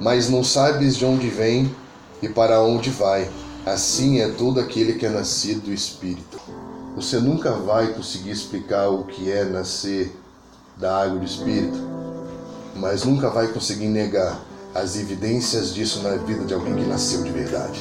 mas 0.00 0.28
não 0.28 0.42
sabes 0.42 0.96
de 0.96 1.04
onde 1.04 1.28
vem 1.28 1.72
e 2.20 2.28
para 2.28 2.60
onde 2.60 2.90
vai. 2.90 3.30
Assim 3.64 4.20
é 4.20 4.28
todo 4.28 4.58
aquele 4.58 4.94
que 4.94 5.06
é 5.06 5.08
nascido 5.08 5.66
do 5.66 5.72
Espírito. 5.72 6.40
Você 6.96 7.18
nunca 7.18 7.52
vai 7.52 7.92
conseguir 7.92 8.30
explicar 8.30 8.88
o 8.88 9.04
que 9.04 9.30
é 9.30 9.44
nascer 9.44 10.16
da 10.76 11.02
água 11.02 11.20
do 11.20 11.24
Espírito, 11.24 11.78
mas 12.74 13.04
nunca 13.04 13.30
vai 13.30 13.46
conseguir 13.48 13.86
negar 13.86 14.40
as 14.74 14.96
evidências 14.96 15.72
disso 15.72 16.02
na 16.02 16.16
vida 16.16 16.44
de 16.44 16.54
alguém 16.54 16.74
que 16.74 16.84
nasceu 16.84 17.22
de 17.22 17.30
verdade. 17.30 17.80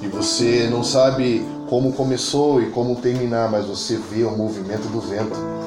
E 0.00 0.08
você 0.08 0.68
não 0.70 0.82
sabe 0.82 1.44
como 1.68 1.92
começou 1.92 2.62
e 2.62 2.70
como 2.70 2.96
terminar, 2.96 3.50
mas 3.50 3.66
você 3.66 3.96
vê 3.96 4.24
o 4.24 4.36
movimento 4.36 4.88
do 4.88 5.00
vento 5.00 5.58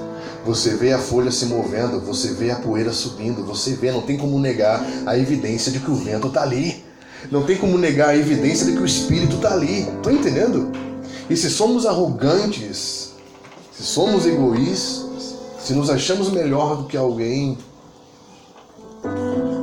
você 0.44 0.76
vê 0.76 0.92
a 0.92 0.98
folha 0.98 1.30
se 1.30 1.46
movendo, 1.46 2.02
você 2.02 2.34
vê 2.34 2.50
a 2.50 2.56
poeira 2.56 2.92
subindo, 2.92 3.46
você 3.46 3.74
vê, 3.74 3.92
não 3.92 4.02
tem 4.02 4.18
como 4.18 4.40
negar 4.40 4.84
a 5.06 5.18
evidência 5.18 5.72
de 5.72 5.80
que 5.80 5.92
o 5.92 5.96
vento 5.96 6.28
está 6.28 6.42
ali. 6.42 6.84
Não 7.30 7.44
tem 7.44 7.58
como 7.58 7.78
negar 7.78 8.10
a 8.10 8.18
evidência 8.18 8.66
de 8.66 8.72
que 8.74 8.80
o 8.80 8.86
espírito 8.86 9.36
está 9.36 9.54
ali. 9.54 9.82
Estão 9.82 10.12
entendendo? 10.12 10.72
E 11.30 11.38
se 11.38 11.50
somos 11.52 11.86
arrogantes, 11.86 13.14
se 13.72 13.84
somos 13.84 14.26
egoístas, 14.26 15.36
se 15.60 15.74
nos 15.74 15.92
achamos 15.92 16.32
melhor 16.32 16.78
do 16.78 16.86
que 16.86 16.98
alguém, 16.98 17.56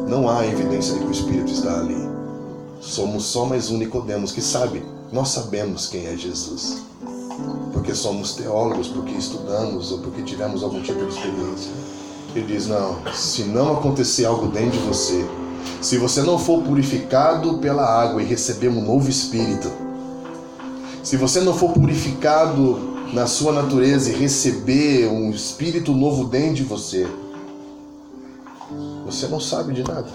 não 0.09 0.29
há 0.29 0.47
evidência 0.47 0.95
de 0.95 1.01
que 1.01 1.07
o 1.07 1.11
espírito 1.11 1.53
está 1.53 1.81
ali. 1.81 2.09
Somos 2.81 3.25
só 3.25 3.45
mais 3.45 3.69
um 3.69 3.79
Nicodemos 3.79 4.31
que 4.31 4.41
sabe, 4.41 4.81
nós 5.13 5.29
sabemos 5.29 5.87
quem 5.87 6.07
é 6.07 6.17
Jesus 6.17 6.89
porque 7.89 7.95
somos 7.95 8.35
teólogos, 8.35 8.89
porque 8.89 9.13
estudamos 9.13 9.93
ou 9.93 9.99
porque 10.01 10.23
tivemos 10.23 10.63
algum 10.63 10.83
tipo 10.83 10.99
de 11.07 11.09
experiência. 11.09 11.71
Ele 12.35 12.47
diz: 12.47 12.67
não, 12.67 12.99
se 13.15 13.45
não 13.45 13.73
acontecer 13.79 14.27
algo 14.27 14.49
dentro 14.49 14.73
de 14.73 14.87
você, 14.87 15.25
se 15.81 15.97
você 15.97 16.23
não 16.23 16.39
for 16.39 16.63
purificado 16.63 17.59
pela 17.59 17.85
água 17.85 18.23
e 18.23 18.27
receber 18.27 18.69
um 18.69 18.85
novo 18.85 19.09
espírito, 19.09 19.71
se 21.03 21.17
você 21.17 21.41
não 21.41 21.55
for 21.55 21.73
purificado 21.73 22.79
na 23.13 23.27
sua 23.27 23.53
natureza 23.53 24.11
e 24.11 24.17
receber 24.17 25.09
um 25.09 25.31
espírito 25.31 25.93
novo 25.93 26.25
dentro 26.25 26.57
de 26.57 26.65
você, 26.65 27.07
você 29.07 29.27
não 29.29 29.41
sabe 29.41 29.73
de 29.73 29.83
nada. 29.83 30.09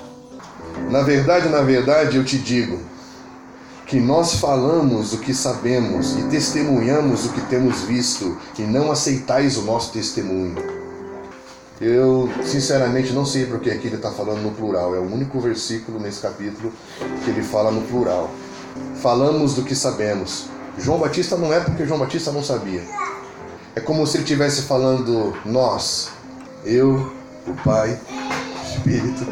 Na 0.91 1.01
verdade, 1.01 1.49
na 1.49 1.61
verdade, 1.61 2.17
eu 2.17 2.25
te 2.25 2.37
digo, 2.37 2.79
que 3.93 3.99
nós 3.99 4.37
falamos 4.37 5.13
o 5.13 5.19
que 5.19 5.35
sabemos 5.35 6.17
e 6.17 6.23
testemunhamos 6.23 7.27
o 7.27 7.29
que 7.29 7.41
temos 7.41 7.81
visto, 7.81 8.35
e 8.57 8.63
não 8.63 8.91
aceitais 8.91 9.55
o 9.55 9.61
nosso 9.61 9.93
testemunho. 9.93 10.55
Eu, 11.79 12.27
sinceramente, 12.43 13.13
não 13.13 13.23
sei 13.23 13.45
porque 13.45 13.69
aqui 13.69 13.85
ele 13.85 13.97
está 13.97 14.09
falando 14.09 14.41
no 14.41 14.49
plural. 14.49 14.95
É 14.95 14.97
o 14.97 15.03
único 15.03 15.39
versículo 15.39 15.99
nesse 15.99 16.21
capítulo 16.21 16.73
que 17.23 17.29
ele 17.29 17.43
fala 17.43 17.69
no 17.69 17.83
plural. 17.83 18.31
Falamos 18.95 19.53
do 19.53 19.61
que 19.61 19.75
sabemos. 19.75 20.47
João 20.79 20.97
Batista 20.97 21.37
não 21.37 21.53
é 21.53 21.59
porque 21.59 21.85
João 21.85 21.99
Batista 21.99 22.31
não 22.31 22.41
sabia. 22.41 22.81
É 23.75 23.79
como 23.79 24.07
se 24.07 24.17
ele 24.17 24.23
estivesse 24.23 24.63
falando 24.63 25.37
nós, 25.45 26.09
eu, 26.65 27.13
o 27.45 27.53
Pai, 27.63 27.99
o 28.09 28.75
Espírito. 28.75 29.23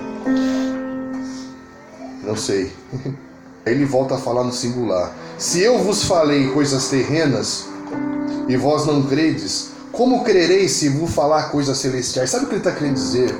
Não 2.23 2.35
sei. 2.35 2.71
Ele 3.65 3.85
volta 3.85 4.15
a 4.15 4.17
falar 4.17 4.43
no 4.43 4.51
singular. 4.51 5.15
Se 5.37 5.61
eu 5.61 5.79
vos 5.83 6.03
falei 6.05 6.47
coisas 6.47 6.89
terrenas 6.89 7.67
e 8.47 8.57
vós 8.57 8.87
não 8.87 9.03
credes, 9.03 9.69
como 9.91 10.23
crereis 10.23 10.71
se 10.71 10.89
vos 10.89 11.11
falar 11.11 11.51
coisas 11.51 11.77
celestiais? 11.77 12.31
Sabe 12.31 12.45
o 12.45 12.47
que 12.47 12.55
ele 12.55 12.61
está 12.61 12.71
querendo 12.71 12.95
dizer? 12.95 13.35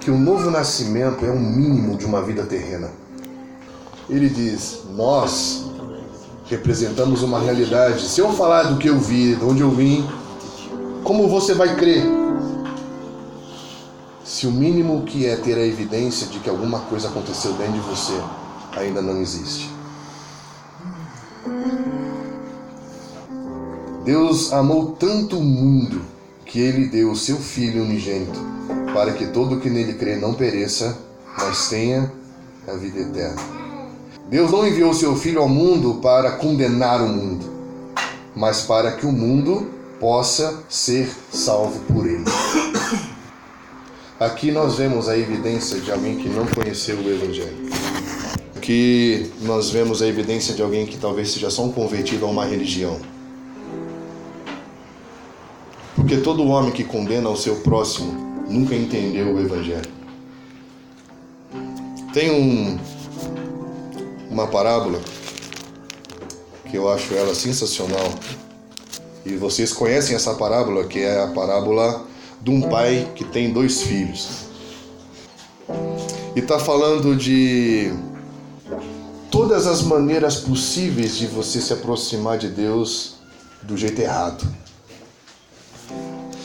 Que 0.00 0.12
o 0.12 0.16
novo 0.18 0.48
nascimento 0.50 1.24
é 1.24 1.30
o 1.30 1.40
mínimo 1.40 1.96
de 1.96 2.04
uma 2.04 2.22
vida 2.22 2.44
terrena. 2.44 2.90
Ele 4.08 4.28
diz: 4.28 4.82
Nós 4.94 5.64
representamos 6.46 7.22
uma 7.24 7.40
realidade. 7.40 8.08
Se 8.08 8.20
eu 8.20 8.32
falar 8.32 8.64
do 8.64 8.78
que 8.78 8.88
eu 8.88 8.98
vi, 8.98 9.34
de 9.34 9.44
onde 9.44 9.60
eu 9.60 9.70
vim, 9.70 10.08
como 11.02 11.28
você 11.28 11.52
vai 11.52 11.74
crer? 11.74 12.04
Se 14.24 14.46
o 14.46 14.52
mínimo 14.52 15.02
que 15.02 15.26
é 15.26 15.34
ter 15.34 15.54
a 15.56 15.66
evidência 15.66 16.28
de 16.28 16.38
que 16.38 16.48
alguma 16.48 16.80
coisa 16.80 17.08
aconteceu 17.08 17.52
dentro 17.54 17.72
de 17.72 17.80
você 17.80 18.14
ainda 18.78 19.02
não 19.02 19.20
existe. 19.20 19.70
Deus 24.04 24.52
amou 24.52 24.92
tanto 24.92 25.36
o 25.38 25.42
mundo 25.42 26.00
que 26.44 26.60
ele 26.60 26.86
deu 26.86 27.10
o 27.10 27.16
seu 27.16 27.36
Filho 27.36 27.82
unigênito, 27.82 28.40
para 28.94 29.12
que 29.12 29.26
todo 29.26 29.60
que 29.60 29.68
nele 29.68 29.94
crê 29.94 30.16
não 30.16 30.32
pereça, 30.32 30.98
mas 31.36 31.68
tenha 31.68 32.10
a 32.66 32.72
vida 32.72 33.00
eterna. 33.00 33.40
Deus 34.30 34.50
não 34.50 34.66
enviou 34.66 34.94
seu 34.94 35.14
Filho 35.14 35.40
ao 35.40 35.48
mundo 35.48 36.00
para 36.02 36.32
condenar 36.32 37.02
o 37.02 37.08
mundo, 37.08 37.46
mas 38.34 38.62
para 38.62 38.92
que 38.92 39.04
o 39.04 39.12
mundo 39.12 39.68
possa 40.00 40.62
ser 40.68 41.10
salvo 41.30 41.78
por 41.92 42.06
ele. 42.06 42.24
Aqui 44.18 44.50
nós 44.50 44.76
vemos 44.76 45.08
a 45.08 45.16
evidência 45.16 45.78
de 45.80 45.92
alguém 45.92 46.16
que 46.16 46.28
não 46.28 46.46
conheceu 46.46 46.96
o 46.96 47.10
Evangelho. 47.10 47.68
Aqui 48.68 49.30
nós 49.40 49.70
vemos 49.70 50.02
a 50.02 50.06
evidência 50.06 50.54
de 50.54 50.60
alguém 50.60 50.84
que 50.84 50.98
talvez 50.98 51.30
seja 51.30 51.48
só 51.48 51.64
um 51.64 51.72
convertido 51.72 52.26
a 52.26 52.28
uma 52.28 52.44
religião. 52.44 53.00
Porque 55.96 56.18
todo 56.18 56.46
homem 56.46 56.70
que 56.70 56.84
condena 56.84 57.30
o 57.30 57.34
seu 57.34 57.60
próximo 57.60 58.12
nunca 58.46 58.74
entendeu 58.74 59.34
o 59.34 59.40
Evangelho. 59.40 59.90
Tem 62.12 62.30
um, 62.30 62.78
uma 64.30 64.46
parábola 64.46 65.00
que 66.70 66.76
eu 66.76 66.92
acho 66.92 67.14
ela 67.14 67.34
sensacional. 67.34 68.12
E 69.24 69.34
vocês 69.34 69.72
conhecem 69.72 70.14
essa 70.14 70.34
parábola, 70.34 70.84
que 70.84 70.98
é 70.98 71.22
a 71.22 71.28
parábola 71.28 72.04
de 72.42 72.50
um 72.50 72.60
pai 72.60 73.10
que 73.14 73.24
tem 73.24 73.50
dois 73.50 73.80
filhos. 73.80 74.28
E 76.36 76.40
está 76.40 76.58
falando 76.58 77.16
de 77.16 77.90
todas 79.48 79.66
as 79.66 79.80
maneiras 79.80 80.36
possíveis 80.36 81.16
de 81.16 81.26
você 81.26 81.58
se 81.58 81.72
aproximar 81.72 82.36
de 82.36 82.48
Deus 82.48 83.14
do 83.62 83.78
jeito 83.78 83.98
errado. 83.98 84.46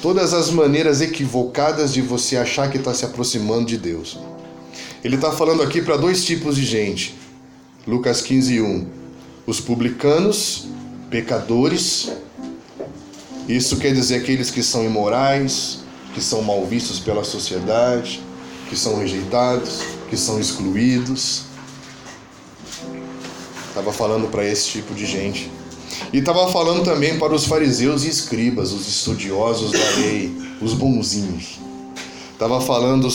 Todas 0.02 0.34
as 0.34 0.50
maneiras 0.50 1.02
equivocadas 1.02 1.92
de 1.92 2.02
você 2.02 2.38
achar 2.38 2.72
que 2.72 2.78
está 2.78 2.94
se 2.94 3.04
aproximando 3.04 3.66
de 3.66 3.78
Deus. 3.78 4.18
Ele 5.04 5.16
está 5.16 5.34
falando 5.34 5.62
aqui 5.62 5.82
para 5.82 5.98
dois 5.98 6.24
tipos 6.24 6.56
de 6.56 6.64
gente. 6.64 7.14
Lucas 7.86 8.22
15, 8.22 8.62
1. 8.62 8.88
Os 9.46 9.60
publicanos, 9.60 10.68
pecadores. 11.10 12.10
Isso 13.50 13.76
quer 13.76 13.94
dizer 13.94 14.16
aqueles 14.16 14.50
que 14.50 14.64
são 14.64 14.86
imorais, 14.86 15.80
que 16.14 16.22
são 16.22 16.42
mal 16.42 16.66
vistos 16.66 17.02
pela 17.02 17.26
sociedade, 17.26 18.24
que 18.70 18.78
são 18.78 18.98
rejeitados, 18.98 19.82
que 20.10 20.16
são 20.16 20.40
excluídos. 20.40 21.52
Estava 23.74 23.92
falando 23.92 24.30
para 24.30 24.48
esse 24.48 24.68
tipo 24.68 24.94
de 24.94 25.04
gente. 25.04 25.52
E 26.14 26.20
estava 26.20 26.48
falando 26.52 26.84
também 26.84 27.18
para 27.18 27.34
os 27.34 27.46
fariseus 27.46 28.04
e 28.04 28.08
escribas, 28.08 28.72
os 28.72 28.88
estudiosos 28.88 29.72
da 29.72 29.96
lei, 29.98 30.32
os 30.62 30.76
bonzinhos. 30.76 31.60
Estava 32.32 32.62
falando 32.62 33.08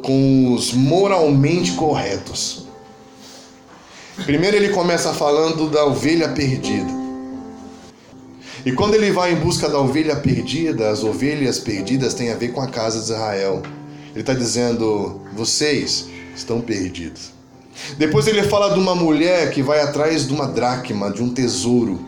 com 0.00 0.54
os 0.54 0.72
moralmente 0.72 1.72
corretos. 1.72 2.64
Primeiro 4.24 4.56
ele 4.56 4.70
começa 4.70 5.12
falando 5.12 5.68
da 5.68 5.84
ovelha 5.84 6.30
perdida. 6.30 6.90
E 8.64 8.72
quando 8.72 8.94
ele 8.94 9.12
vai 9.12 9.34
em 9.34 9.36
busca 9.36 9.68
da 9.68 9.78
ovelha 9.78 10.16
perdida, 10.16 10.88
as 10.88 11.04
ovelhas 11.04 11.58
perdidas 11.58 12.14
têm 12.14 12.32
a 12.32 12.36
ver 12.36 12.52
com 12.52 12.62
a 12.62 12.68
casa 12.68 13.00
de 13.00 13.04
Israel. 13.04 13.62
Ele 14.12 14.20
está 14.20 14.32
dizendo: 14.32 15.20
vocês 15.34 16.06
estão 16.34 16.62
perdidos. 16.62 17.35
Depois 17.98 18.26
ele 18.26 18.42
fala 18.42 18.72
de 18.72 18.78
uma 18.78 18.94
mulher 18.94 19.50
que 19.50 19.62
vai 19.62 19.80
atrás 19.80 20.26
de 20.26 20.32
uma 20.32 20.46
dracma, 20.46 21.10
de 21.10 21.22
um 21.22 21.32
tesouro. 21.32 22.00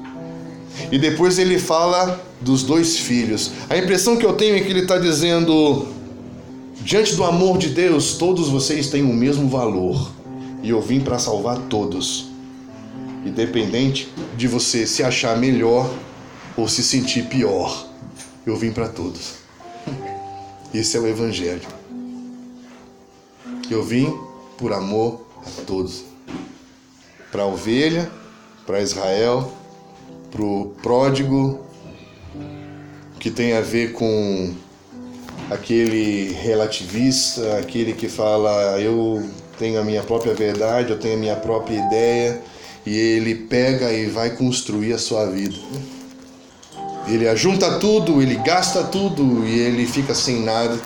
E 0.90 0.98
depois 0.98 1.38
ele 1.38 1.58
fala 1.58 2.20
dos 2.40 2.62
dois 2.62 2.96
filhos. 2.98 3.50
A 3.68 3.76
impressão 3.76 4.16
que 4.16 4.24
eu 4.24 4.34
tenho 4.34 4.56
é 4.56 4.60
que 4.60 4.70
ele 4.70 4.80
está 4.80 4.98
dizendo: 4.98 5.88
diante 6.80 7.14
do 7.14 7.24
amor 7.24 7.58
de 7.58 7.68
Deus, 7.70 8.14
todos 8.14 8.48
vocês 8.48 8.88
têm 8.88 9.02
o 9.02 9.12
mesmo 9.12 9.48
valor. 9.48 10.10
E 10.62 10.70
eu 10.70 10.80
vim 10.80 11.00
para 11.00 11.18
salvar 11.18 11.58
todos. 11.68 12.28
Independente 13.24 14.08
de 14.36 14.46
você 14.46 14.86
se 14.86 15.02
achar 15.02 15.36
melhor 15.36 15.90
ou 16.56 16.68
se 16.68 16.82
sentir 16.82 17.24
pior, 17.26 17.86
eu 18.46 18.56
vim 18.56 18.72
para 18.72 18.88
todos. 18.88 19.34
Esse 20.72 20.96
é 20.96 21.00
o 21.00 21.06
Evangelho. 21.06 21.68
Eu 23.70 23.82
vim 23.82 24.12
por 24.56 24.72
amor 24.72 25.27
todos. 25.66 26.04
Para 27.30 27.42
a 27.42 27.46
ovelha, 27.46 28.10
para 28.66 28.80
Israel, 28.80 29.52
para 30.30 30.42
o 30.42 30.74
pródigo, 30.82 31.60
que 33.18 33.30
tem 33.30 33.54
a 33.54 33.60
ver 33.60 33.92
com 33.92 34.54
aquele 35.50 36.32
relativista, 36.32 37.58
aquele 37.58 37.92
que 37.92 38.08
fala 38.08 38.80
eu 38.80 39.28
tenho 39.58 39.80
a 39.80 39.84
minha 39.84 40.02
própria 40.02 40.34
verdade, 40.34 40.90
eu 40.90 40.98
tenho 40.98 41.14
a 41.14 41.18
minha 41.18 41.36
própria 41.36 41.76
ideia, 41.76 42.40
e 42.86 42.96
ele 42.96 43.34
pega 43.34 43.92
e 43.92 44.06
vai 44.06 44.30
construir 44.30 44.92
a 44.92 44.98
sua 44.98 45.26
vida. 45.26 45.56
Ele 47.06 47.26
ajunta 47.26 47.78
tudo, 47.78 48.20
ele 48.20 48.36
gasta 48.36 48.84
tudo 48.84 49.46
e 49.46 49.58
ele 49.58 49.86
fica 49.86 50.14
sem 50.14 50.42
nada 50.42 50.78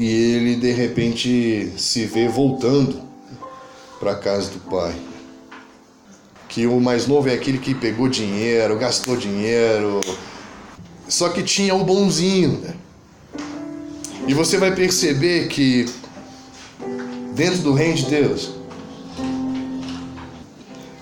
e 0.00 0.08
ele 0.08 0.56
de 0.56 0.72
repente 0.72 1.74
se 1.76 2.06
vê 2.06 2.26
voltando 2.26 3.02
para 4.00 4.12
a 4.12 4.16
casa 4.16 4.50
do 4.50 4.58
pai. 4.60 4.94
Que 6.48 6.66
o 6.66 6.80
mais 6.80 7.06
novo 7.06 7.28
é 7.28 7.34
aquele 7.34 7.58
que 7.58 7.74
pegou 7.74 8.08
dinheiro, 8.08 8.78
gastou 8.78 9.14
dinheiro, 9.14 10.00
só 11.06 11.28
que 11.28 11.42
tinha 11.42 11.74
o 11.74 11.84
bonzinho. 11.84 12.62
Né? 12.62 12.74
E 14.26 14.32
você 14.32 14.56
vai 14.56 14.74
perceber 14.74 15.48
que 15.48 15.84
dentro 17.34 17.58
do 17.58 17.74
reino 17.74 17.96
de 17.96 18.06
Deus, 18.06 18.52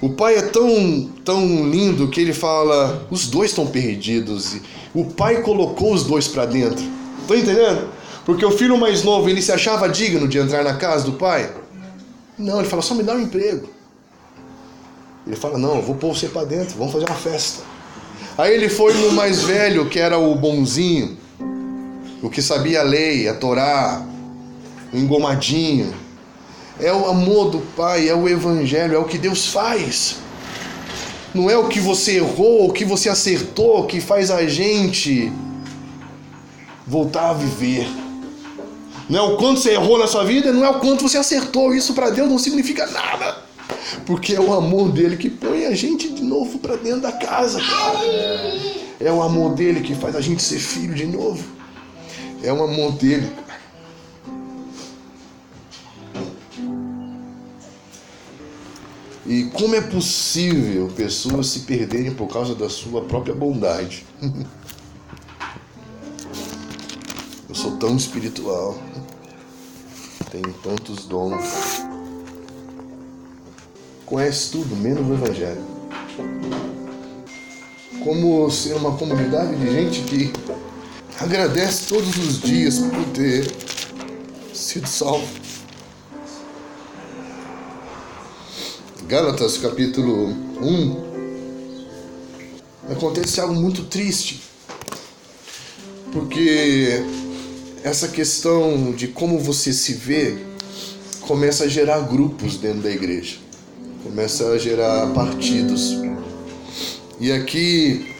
o 0.02 0.10
pai 0.10 0.38
é 0.38 0.42
tão, 0.42 1.08
tão 1.24 1.70
lindo 1.70 2.08
que 2.08 2.20
ele 2.20 2.32
fala: 2.32 3.06
os 3.12 3.28
dois 3.28 3.50
estão 3.50 3.66
perdidos. 3.66 4.56
O 4.92 5.04
pai 5.04 5.40
colocou 5.40 5.94
os 5.94 6.02
dois 6.02 6.26
para 6.26 6.46
dentro. 6.46 6.84
Estão 7.20 7.36
entendendo? 7.36 7.97
Porque 8.28 8.44
o 8.44 8.50
filho 8.50 8.76
mais 8.76 9.02
novo, 9.02 9.26
ele 9.30 9.40
se 9.40 9.50
achava 9.50 9.88
digno 9.88 10.28
de 10.28 10.36
entrar 10.36 10.62
na 10.62 10.74
casa 10.74 11.02
do 11.02 11.14
pai? 11.14 11.50
Não, 12.36 12.58
ele 12.58 12.68
fala, 12.68 12.82
só 12.82 12.94
me 12.94 13.02
dá 13.02 13.14
um 13.14 13.22
emprego. 13.22 13.70
Ele 15.26 15.34
fala, 15.34 15.56
não, 15.56 15.76
eu 15.76 15.82
vou 15.82 15.94
pôr 15.94 16.14
você 16.14 16.28
para 16.28 16.44
dentro, 16.44 16.76
vamos 16.76 16.92
fazer 16.92 17.06
uma 17.06 17.14
festa. 17.14 17.62
Aí 18.36 18.52
ele 18.52 18.68
foi 18.68 18.92
no 18.92 19.12
mais 19.12 19.44
velho, 19.44 19.88
que 19.88 19.98
era 19.98 20.18
o 20.18 20.34
bonzinho, 20.34 21.16
o 22.22 22.28
que 22.28 22.42
sabia 22.42 22.80
a 22.80 22.82
lei, 22.82 23.26
a 23.26 23.34
Torá, 23.34 24.04
o 24.92 24.98
engomadinho. 24.98 25.94
É 26.78 26.92
o 26.92 27.06
amor 27.06 27.48
do 27.50 27.60
Pai, 27.74 28.10
é 28.10 28.14
o 28.14 28.28
Evangelho, 28.28 28.94
é 28.94 28.98
o 28.98 29.06
que 29.06 29.16
Deus 29.16 29.46
faz. 29.46 30.16
Não 31.34 31.48
é 31.48 31.56
o 31.56 31.66
que 31.66 31.80
você 31.80 32.18
errou, 32.18 32.68
o 32.68 32.72
que 32.74 32.84
você 32.84 33.08
acertou, 33.08 33.86
que 33.86 34.02
faz 34.02 34.30
a 34.30 34.46
gente 34.46 35.32
voltar 36.86 37.30
a 37.30 37.32
viver. 37.32 37.88
Não 39.08 39.18
é 39.18 39.22
o 39.22 39.36
quanto 39.36 39.60
você 39.60 39.72
errou 39.72 39.98
na 39.98 40.06
sua 40.06 40.24
vida, 40.24 40.52
não 40.52 40.64
é 40.64 40.68
o 40.68 40.80
quanto 40.80 41.08
você 41.08 41.16
acertou. 41.16 41.74
Isso 41.74 41.94
para 41.94 42.10
Deus 42.10 42.28
não 42.28 42.38
significa 42.38 42.86
nada. 42.86 43.38
Porque 44.04 44.34
é 44.34 44.40
o 44.40 44.52
amor 44.52 44.90
dele 44.90 45.16
que 45.16 45.30
põe 45.30 45.64
a 45.64 45.74
gente 45.74 46.10
de 46.10 46.22
novo 46.22 46.58
para 46.58 46.76
dentro 46.76 47.00
da 47.00 47.12
casa, 47.12 47.60
cara. 47.60 47.98
É 49.00 49.10
o 49.10 49.22
amor 49.22 49.54
dele 49.54 49.80
que 49.80 49.94
faz 49.94 50.14
a 50.14 50.20
gente 50.20 50.42
ser 50.42 50.58
filho 50.58 50.94
de 50.94 51.06
novo. 51.06 51.42
É 52.42 52.52
o 52.52 52.62
amor 52.62 52.92
dele. 52.92 53.30
E 59.26 59.44
como 59.52 59.74
é 59.74 59.80
possível 59.80 60.90
pessoas 60.96 61.48
se 61.48 61.60
perderem 61.60 62.12
por 62.12 62.28
causa 62.28 62.54
da 62.54 62.68
sua 62.68 63.02
própria 63.02 63.34
bondade? 63.34 64.06
sou 67.58 67.72
tão 67.72 67.96
espiritual 67.96 68.78
tenho 70.30 70.54
tantos 70.62 71.06
dons. 71.06 71.82
conhece 74.06 74.52
tudo, 74.52 74.76
menos 74.76 75.08
o 75.08 75.14
Evangelho. 75.14 75.64
Como 78.04 78.48
ser 78.50 78.74
uma 78.74 78.96
comunidade 78.96 79.56
de 79.56 79.72
gente 79.72 80.02
que 80.02 80.32
agradece 81.18 81.88
todos 81.88 82.16
os 82.16 82.40
dias 82.40 82.78
por 82.78 83.04
ter 83.12 83.50
sido 84.54 84.86
salvo. 84.86 85.26
Gálatas 89.08 89.58
capítulo 89.58 90.28
1 90.60 91.08
acontece 92.92 93.40
algo 93.40 93.54
muito 93.54 93.82
triste. 93.86 94.42
Porque 96.12 97.02
essa 97.82 98.08
questão 98.08 98.92
de 98.92 99.08
como 99.08 99.38
você 99.38 99.72
se 99.72 99.94
vê 99.94 100.36
começa 101.20 101.64
a 101.64 101.68
gerar 101.68 102.00
grupos 102.00 102.56
dentro 102.56 102.82
da 102.82 102.90
igreja, 102.90 103.36
começa 104.02 104.48
a 104.48 104.58
gerar 104.58 105.12
partidos. 105.12 105.96
E 107.20 107.30
aqui 107.32 108.14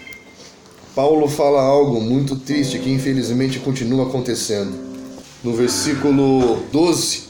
Paulo 0.95 1.29
fala 1.29 1.63
algo 1.63 2.01
muito 2.01 2.37
triste 2.37 2.79
que 2.79 2.91
infelizmente 2.91 3.59
continua 3.59 4.07
acontecendo. 4.07 4.89
No 5.43 5.55
versículo 5.55 6.61
12, 6.73 7.23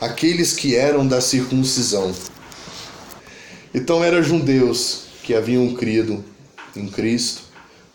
aqueles 0.00 0.52
que 0.52 0.76
eram 0.76 1.06
da 1.06 1.20
circuncisão. 1.20 2.12
Então 3.72 4.04
eram 4.04 4.22
judeus 4.22 5.04
que 5.22 5.34
haviam 5.34 5.72
crido 5.74 6.22
em 6.76 6.88
Cristo, 6.88 7.51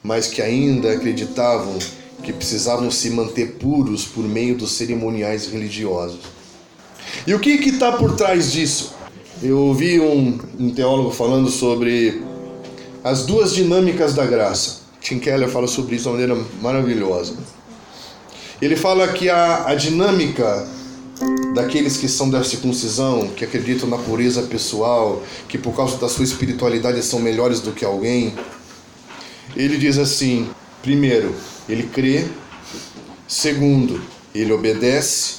mas 0.08 0.28
que 0.28 0.42
ainda 0.42 0.94
acreditavam 0.94 1.78
que 2.24 2.32
precisavam 2.32 2.90
se 2.90 3.10
manter 3.10 3.56
puros 3.56 4.06
por 4.06 4.24
meio 4.24 4.56
dos 4.56 4.72
cerimoniais 4.72 5.48
religiosos. 5.48 6.20
E 7.28 7.34
o 7.34 7.40
que 7.40 7.52
está 7.52 7.92
por 7.92 8.16
trás 8.16 8.54
disso? 8.54 8.94
Eu 9.44 9.60
ouvi 9.60 10.00
um, 10.00 10.40
um, 10.58 10.70
teólogo 10.72 11.12
falando 11.12 11.50
sobre 11.50 12.24
as 13.04 13.26
duas 13.26 13.54
dinâmicas 13.54 14.14
da 14.14 14.26
graça. 14.26 14.80
Tim 15.02 15.20
Keller 15.20 15.50
fala 15.50 15.68
sobre 15.68 15.98
isso 15.98 16.04
de 16.04 16.10
uma 16.10 16.18
maneira 16.18 16.50
maravilhosa. 16.62 17.34
Ele 18.62 18.78
fala 18.78 19.10
que 19.10 19.30
a, 19.30 19.68
a 19.68 19.76
dinâmica 19.76 20.68
daqueles 21.54 21.98
que 21.98 22.08
são 22.08 22.30
da 22.30 22.44
circuncisão, 22.44 23.28
que 23.36 23.44
acreditam 23.44 23.90
na 23.90 23.98
pureza 23.98 24.44
pessoal, 24.44 25.22
que 25.50 25.58
por 25.58 25.76
causa 25.76 25.98
da 25.98 26.08
sua 26.08 26.24
espiritualidade 26.24 27.04
são 27.04 27.20
melhores 27.20 27.60
do 27.60 27.72
que 27.72 27.84
alguém, 27.84 28.34
ele 29.58 29.78
diz 29.78 29.98
assim: 29.98 30.48
primeiro, 30.84 31.36
ele 31.68 31.84
crê, 31.84 32.28
segundo, 33.28 34.00
ele 34.34 34.54
obedece, 34.54 35.38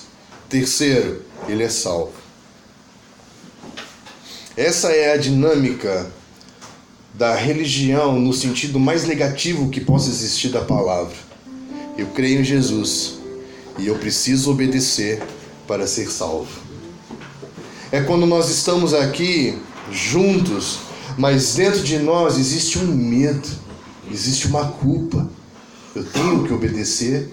terceiro, 0.49 1.23
ele 1.49 1.63
é 1.63 1.69
salvo. 1.69 2.13
Essa 4.57 4.91
é 4.91 5.13
a 5.13 5.17
dinâmica 5.17 6.11
da 7.15 7.35
religião 7.35 8.19
no 8.19 8.33
sentido 8.33 8.81
mais 8.81 9.05
negativo 9.05 9.71
que 9.71 9.81
possa 9.81 10.09
existir 10.09 10.49
da 10.49 10.63
palavra. 10.63 11.17
Eu 11.97 12.09
creio 12.09 12.41
em 12.41 12.45
Jesus 12.45 13.19
e 13.79 13.87
eu 13.87 13.97
preciso 13.97 14.51
obedecer 14.51 15.23
para 15.67 15.87
ser 15.87 16.11
salvo. 16.11 16.61
É 17.93 18.01
quando 18.01 18.27
nós 18.27 18.51
estamos 18.51 18.93
aqui 18.93 19.57
juntos, 19.93 20.81
mas 21.17 21.55
dentro 21.55 21.81
de 21.83 21.99
nós 21.99 22.37
existe 22.37 22.79
um 22.79 22.87
medo, 22.87 23.49
existe 24.11 24.47
uma 24.47 24.67
culpa. 24.67 25.29
Eu 25.95 26.05
tenho 26.05 26.45
que 26.45 26.53
obedecer 26.53 27.29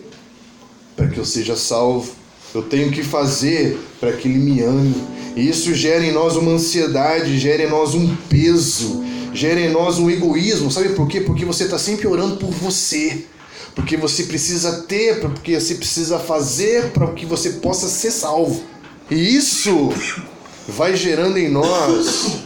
para 0.95 1.07
que 1.07 1.17
eu 1.17 1.25
seja 1.25 1.55
salvo. 1.55 2.11
Eu 2.53 2.63
tenho 2.63 2.91
que 2.91 3.03
fazer 3.03 3.77
para 3.99 4.13
que 4.13 4.27
Ele 4.27 4.39
me 4.39 4.61
ame. 4.61 4.95
E 5.35 5.47
isso 5.49 5.73
gera 5.73 6.05
em 6.05 6.11
nós 6.11 6.35
uma 6.35 6.51
ansiedade, 6.51 7.37
gera 7.37 7.63
em 7.63 7.69
nós 7.69 7.93
um 7.93 8.15
peso, 8.29 9.03
gera 9.33 9.59
em 9.59 9.69
nós 9.69 9.99
um 9.99 10.09
egoísmo. 10.09 10.71
Sabe 10.71 10.89
por 10.89 11.07
quê? 11.07 11.21
Porque 11.21 11.43
você 11.43 11.65
está 11.65 11.77
sempre 11.77 12.07
orando 12.07 12.37
por 12.37 12.51
você 12.51 13.25
porque 13.75 13.97
você 13.97 14.23
precisa 14.23 14.83
ter, 14.83 15.19
porque 15.19 15.59
você 15.59 15.75
precisa 15.75 16.17
fazer 16.17 16.91
para 16.91 17.11
que 17.11 17.25
você 17.25 17.49
possa 17.51 17.89
ser 17.89 18.09
salvo. 18.09 18.63
E 19.11 19.35
isso 19.35 19.89
vai 20.67 20.95
gerando 20.95 21.37
em 21.37 21.49
nós 21.49 22.37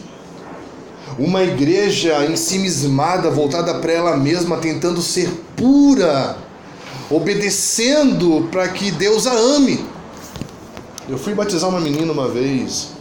uma 1.20 1.42
igreja 1.42 2.24
ensimismada, 2.24 3.30
voltada 3.30 3.74
para 3.74 3.92
ela 3.92 4.16
mesma, 4.16 4.56
tentando 4.56 5.02
ser 5.02 5.28
pura, 5.54 6.38
obedecendo 7.10 8.48
para 8.50 8.66
que 8.68 8.90
Deus 8.90 9.26
a 9.26 9.34
ame. 9.34 9.84
Eu 11.06 11.18
fui 11.18 11.34
batizar 11.34 11.68
uma 11.68 11.80
menina 11.80 12.10
uma 12.10 12.26
vez, 12.26 12.92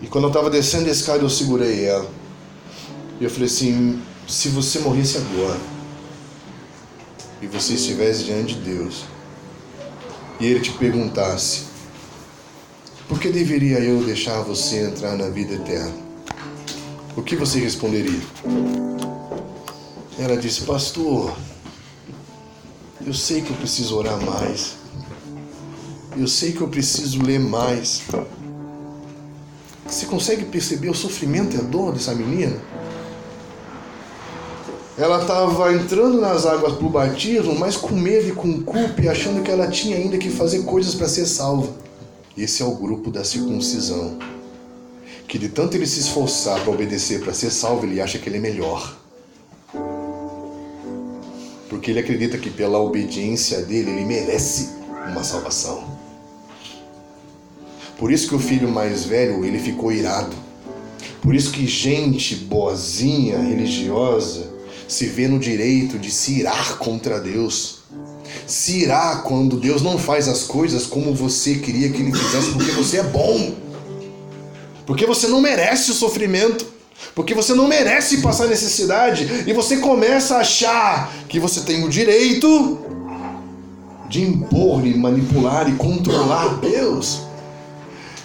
e 0.00 0.06
quando 0.06 0.24
eu 0.24 0.28
estava 0.28 0.48
descendo 0.48 0.88
a 0.88 0.92
escada, 0.92 1.22
eu 1.22 1.28
segurei 1.28 1.84
ela. 1.84 2.08
E 3.20 3.24
eu 3.24 3.30
falei 3.30 3.46
assim: 3.46 4.00
se 4.26 4.48
você 4.48 4.78
morresse 4.78 5.18
agora, 5.18 5.58
e 7.42 7.46
você 7.46 7.74
estivesse 7.74 8.24
diante 8.24 8.54
de 8.54 8.60
Deus 8.60 9.04
e 10.40 10.46
Ele 10.46 10.60
te 10.60 10.72
perguntasse: 10.72 11.64
por 13.06 13.18
que 13.18 13.28
deveria 13.28 13.80
eu 13.80 14.02
deixar 14.02 14.40
você 14.40 14.80
entrar 14.80 15.16
na 15.16 15.28
vida 15.28 15.54
eterna? 15.54 16.03
O 17.16 17.22
que 17.22 17.36
você 17.36 17.60
responderia? 17.60 18.20
Ela 20.18 20.36
disse: 20.36 20.62
Pastor, 20.62 21.36
eu 23.06 23.14
sei 23.14 23.40
que 23.40 23.50
eu 23.50 23.56
preciso 23.56 23.96
orar 23.96 24.20
mais. 24.20 24.74
Eu 26.16 26.26
sei 26.26 26.52
que 26.52 26.60
eu 26.60 26.68
preciso 26.68 27.22
ler 27.22 27.38
mais. 27.38 28.02
Você 29.86 30.06
consegue 30.06 30.44
perceber 30.46 30.88
o 30.88 30.94
sofrimento 30.94 31.56
e 31.56 31.60
a 31.60 31.62
dor 31.62 31.92
dessa 31.92 32.14
menina? 32.14 32.60
Ela 34.98 35.20
estava 35.20 35.72
entrando 35.72 36.20
nas 36.20 36.46
águas 36.46 36.74
para 36.74 36.86
o 36.86 36.90
batismo, 36.90 37.56
mas 37.56 37.76
com 37.76 37.94
medo 37.94 38.28
e 38.28 38.32
com 38.32 38.62
culpa 38.62 39.02
e 39.02 39.08
achando 39.08 39.42
que 39.42 39.50
ela 39.50 39.68
tinha 39.68 39.96
ainda 39.96 40.18
que 40.18 40.30
fazer 40.30 40.62
coisas 40.64 40.94
para 40.94 41.08
ser 41.08 41.26
salva. 41.26 41.72
Esse 42.36 42.62
é 42.62 42.64
o 42.64 42.74
grupo 42.74 43.10
da 43.10 43.22
circuncisão. 43.22 44.18
Que 45.26 45.38
de 45.38 45.48
tanto 45.48 45.76
ele 45.76 45.86
se 45.86 46.00
esforçar 46.00 46.60
para 46.60 46.72
obedecer, 46.72 47.20
para 47.20 47.32
ser 47.32 47.50
salvo, 47.50 47.86
ele 47.86 48.00
acha 48.00 48.18
que 48.18 48.28
ele 48.28 48.36
é 48.36 48.40
melhor. 48.40 48.96
Porque 51.68 51.90
ele 51.90 52.00
acredita 52.00 52.38
que 52.38 52.50
pela 52.50 52.78
obediência 52.78 53.62
dele, 53.62 53.90
ele 53.90 54.04
merece 54.04 54.70
uma 55.10 55.24
salvação. 55.24 55.84
Por 57.98 58.12
isso 58.12 58.28
que 58.28 58.34
o 58.34 58.38
filho 58.38 58.68
mais 58.68 59.04
velho, 59.04 59.44
ele 59.44 59.58
ficou 59.58 59.92
irado. 59.92 60.36
Por 61.22 61.34
isso 61.34 61.50
que 61.50 61.66
gente 61.66 62.34
boazinha, 62.36 63.38
religiosa, 63.38 64.52
se 64.86 65.06
vê 65.06 65.26
no 65.26 65.38
direito 65.38 65.98
de 65.98 66.10
se 66.10 66.40
irar 66.40 66.76
contra 66.78 67.20
Deus. 67.20 67.78
Se 68.46 68.82
irar 68.82 69.22
quando 69.22 69.58
Deus 69.58 69.80
não 69.80 69.98
faz 69.98 70.28
as 70.28 70.42
coisas 70.42 70.86
como 70.86 71.14
você 71.14 71.56
queria 71.56 71.90
que 71.90 72.02
Ele 72.02 72.12
fizesse, 72.12 72.50
porque 72.50 72.72
você 72.72 72.98
é 72.98 73.02
bom. 73.02 73.54
Porque 74.86 75.06
você 75.06 75.26
não 75.28 75.40
merece 75.40 75.90
o 75.90 75.94
sofrimento. 75.94 76.66
Porque 77.14 77.34
você 77.34 77.54
não 77.54 77.68
merece 77.68 78.22
passar 78.22 78.46
necessidade. 78.46 79.44
E 79.46 79.52
você 79.52 79.78
começa 79.78 80.36
a 80.36 80.40
achar 80.40 81.12
que 81.28 81.38
você 81.38 81.60
tem 81.60 81.84
o 81.84 81.88
direito 81.88 82.78
de 84.08 84.22
impor 84.22 84.86
e 84.86 84.96
manipular 84.96 85.68
e 85.68 85.72
controlar 85.72 86.60
Deus. 86.60 87.22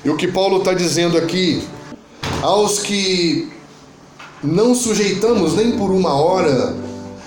E 0.04 0.10
o 0.10 0.16
que 0.16 0.28
Paulo 0.28 0.60
está 0.60 0.74
dizendo 0.74 1.18
aqui, 1.18 1.64
aos 2.42 2.80
que 2.80 3.50
não 4.44 4.74
sujeitamos 4.74 5.56
nem 5.56 5.78
por 5.78 5.92
uma 5.92 6.14
hora, 6.14 6.76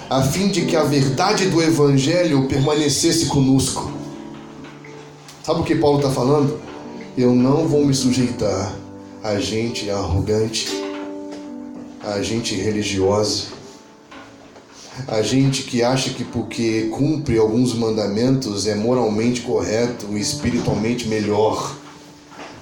a 0.08 0.22
fim 0.22 0.48
de 0.48 0.62
que 0.62 0.76
a 0.76 0.84
verdade 0.84 1.48
do 1.48 1.62
Evangelho 1.62 2.46
permanecesse 2.48 3.26
conosco. 3.26 3.90
Sabe 5.42 5.60
o 5.60 5.64
que 5.64 5.74
Paulo 5.74 5.98
está 5.98 6.10
falando? 6.10 6.60
Eu 7.16 7.34
não 7.34 7.66
vou 7.66 7.84
me 7.84 7.94
sujeitar 7.94 8.72
a 9.22 9.38
gente 9.38 9.88
arrogante, 9.88 10.68
a 12.02 12.20
gente 12.22 12.56
religiosa, 12.56 13.44
a 15.06 15.22
gente 15.22 15.62
que 15.62 15.82
acha 15.82 16.10
que 16.10 16.24
porque 16.24 16.88
cumpre 16.90 17.38
alguns 17.38 17.72
mandamentos 17.72 18.66
é 18.66 18.74
moralmente 18.74 19.42
correto 19.42 20.06
e 20.10 20.20
espiritualmente 20.20 21.06
melhor. 21.06 21.76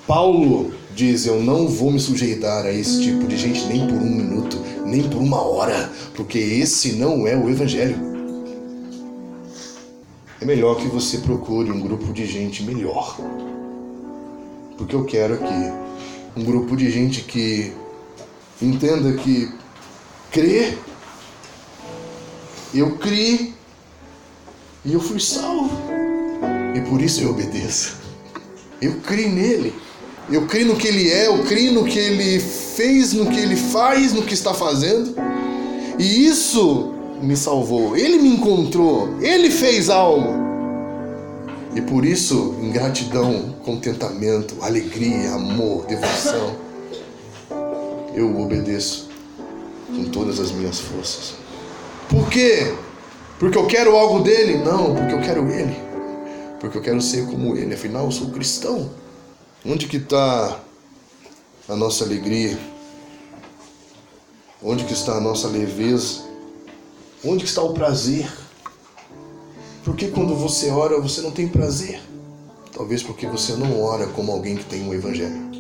Paulo 0.07 0.73
diz: 0.95 1.27
Eu 1.27 1.43
não 1.43 1.67
vou 1.67 1.91
me 1.91 1.99
sujeitar 1.99 2.67
a 2.67 2.73
esse 2.73 3.03
tipo 3.03 3.27
de 3.27 3.39
gente 3.39 3.65
nem 3.65 3.87
por 3.87 3.97
um 3.97 4.11
minuto, 4.11 4.59
nem 4.85 5.03
por 5.09 5.19
uma 5.19 5.41
hora, 5.41 5.91
porque 6.15 6.39
esse 6.39 6.93
não 6.93 7.27
é 7.27 7.35
o 7.35 7.49
Evangelho. 7.49 8.11
É 10.41 10.45
melhor 10.45 10.77
que 10.77 10.89
você 10.89 11.19
procure 11.19 11.71
um 11.71 11.81
grupo 11.81 12.13
de 12.13 12.27
gente 12.27 12.63
melhor. 12.63 13.19
Porque 14.77 14.95
eu 14.95 15.05
quero 15.05 15.35
aqui 15.35 15.91
um 16.37 16.45
grupo 16.45 16.77
de 16.77 16.91
gente 16.91 17.23
que 17.23 17.73
entenda 18.63 19.13
que 19.15 19.51
crer, 20.31 20.79
eu 22.75 22.97
criei 22.97 23.53
e 24.85 24.93
eu 24.93 25.01
fui 25.01 25.21
salvo. 25.21 25.71
E 26.75 26.81
por 26.83 27.03
isso 27.03 27.23
eu 27.23 27.31
obedeço. 27.31 27.97
Eu 28.81 28.95
criei 29.01 29.29
nele 29.29 29.75
Eu 30.31 30.47
creio 30.47 30.69
no 30.69 30.77
que 30.77 30.89
ele 30.89 31.11
é, 31.11 31.27
eu 31.27 31.43
creio 31.45 31.73
no 31.73 31.85
que 31.85 31.99
ele 31.99 32.41
fez, 32.41 33.13
no 33.13 33.27
que 33.27 33.39
ele 33.39 33.57
faz, 33.57 34.13
no 34.13 34.23
que 34.23 34.33
está 34.33 34.55
fazendo. 34.55 35.15
E 35.99 36.27
isso 36.27 36.95
me 37.21 37.37
salvou. 37.37 37.97
Ele 37.97 38.19
me 38.19 38.29
encontrou. 38.29 39.21
Ele 39.21 39.51
fez 39.51 39.91
algo. 39.91 40.40
E 41.75 41.81
por 41.81 42.05
isso, 42.05 42.57
em 42.61 42.73
gratidão, 42.73 43.55
contentamento, 43.65 44.57
alegria, 44.61 45.33
amor, 45.33 45.87
devoção, 45.87 46.57
eu 48.13 48.41
obedeço 48.41 49.09
com 49.87 50.05
todas 50.07 50.41
as 50.41 50.51
minhas 50.51 50.81
forças. 50.81 51.35
Por 52.09 52.29
quê? 52.29 52.75
Porque 53.39 53.57
eu 53.57 53.67
quero 53.67 53.97
algo 53.97 54.21
dele? 54.21 54.59
Não, 54.59 54.95
porque 54.95 55.15
eu 55.15 55.21
quero 55.21 55.49
ele. 55.49 55.77
Porque 56.59 56.77
eu 56.77 56.83
quero 56.83 57.01
ser 57.01 57.27
como 57.27 57.57
ele. 57.57 57.73
Afinal, 57.73 58.07
eu 58.07 58.13
sou 58.13 58.31
cristão. 58.31 58.91
Onde 59.65 59.87
que 59.87 59.97
está 59.97 60.61
a 61.69 61.77
nossa 61.77 62.05
alegria? 62.05 62.59
Onde 64.63 64.85
que 64.85 64.93
está 64.93 65.13
a 65.13 65.21
nossa 65.21 65.47
leveza? 65.47 66.23
Onde 67.25 67.45
que 67.45 67.49
está 67.49 67.63
o 67.63 67.73
prazer? 67.73 68.31
Por 69.85 69.97
que 69.97 70.09
quando 70.09 70.35
você 70.35 70.71
ora 70.71 71.01
você 71.01 71.23
não 71.23 71.31
tem 71.31 71.49
prazer? 71.49 72.01
Talvez 72.73 73.03
porque 73.03 73.27
você 73.27 73.55
não 73.55 73.83
ora 73.83 74.07
como 74.09 74.31
alguém 74.31 74.57
que 74.57 74.65
tem 74.65 74.83
um 74.83 74.93
evangelho. 74.93 75.51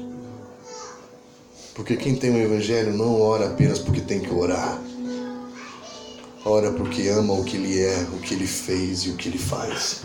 Porque 1.74 1.96
quem 1.96 2.14
tem 2.14 2.30
um 2.30 2.38
evangelho 2.38 2.92
não 2.92 3.20
ora 3.20 3.46
apenas 3.46 3.78
porque 3.78 4.00
tem 4.00 4.20
que 4.20 4.32
orar. 4.32 4.78
Ora 6.44 6.70
porque 6.72 7.08
ama 7.08 7.32
o 7.32 7.44
que 7.44 7.56
ele 7.56 7.80
é, 7.80 8.06
o 8.12 8.18
que 8.18 8.34
ele 8.34 8.46
fez 8.46 9.00
e 9.00 9.10
o 9.10 9.16
que 9.16 9.28
ele 9.28 9.38
faz. 9.38 10.02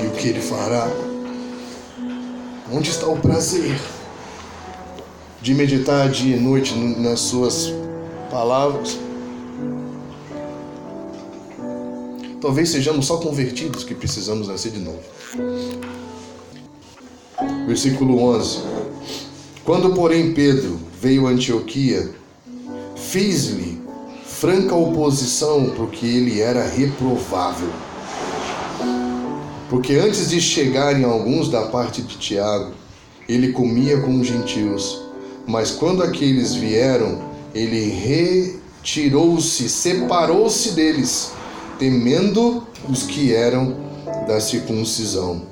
E 0.00 0.06
o 0.06 0.10
que 0.12 0.28
ele 0.28 0.40
fará. 0.40 0.88
Onde 2.72 2.90
está 2.90 3.06
o 3.06 3.18
prazer 3.18 3.80
de 5.40 5.54
meditar 5.54 6.08
dia 6.08 6.36
e 6.36 6.40
noite 6.40 6.74
nas 6.74 7.20
suas 7.20 7.72
palavras? 8.30 8.98
Talvez 12.40 12.70
sejamos 12.70 13.06
só 13.06 13.18
convertidos 13.18 13.84
que 13.84 13.94
precisamos 13.94 14.48
nascer 14.48 14.72
de 14.72 14.80
novo. 14.80 15.00
Versículo 17.66 18.22
11. 18.22 18.58
Quando, 19.64 19.94
porém, 19.94 20.32
Pedro 20.32 20.80
veio 21.00 21.26
a 21.26 21.30
Antioquia, 21.30 22.10
fiz-lhe 22.96 23.80
franca 24.24 24.74
oposição 24.74 25.70
porque 25.76 26.06
ele 26.06 26.40
era 26.40 26.66
reprovável 26.66 27.70
porque 29.70 29.94
antes 29.94 30.28
de 30.28 30.40
chegarem 30.40 31.04
alguns 31.04 31.48
da 31.48 31.66
parte 31.66 32.02
de 32.02 32.18
Tiago, 32.18 32.72
ele 33.28 33.52
comia 33.52 34.00
com 34.00 34.20
os 34.20 34.26
gentios. 34.26 35.00
Mas 35.46 35.70
quando 35.70 36.02
aqueles 36.02 36.54
vieram, 36.54 37.22
ele 37.54 37.88
retirou-se, 38.82 39.68
separou-se 39.68 40.72
deles, 40.72 41.30
temendo 41.80 42.66
os 42.88 43.04
que 43.04 43.34
eram 43.34 43.74
da 44.28 44.38
circuncisão. 44.38 45.42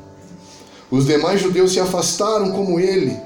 Os 0.91 1.07
demais 1.07 1.41
judeus 1.41 1.73
se 1.73 1.81
afastaram 1.81 2.53
como 2.53 2.79
ele, 2.79 3.17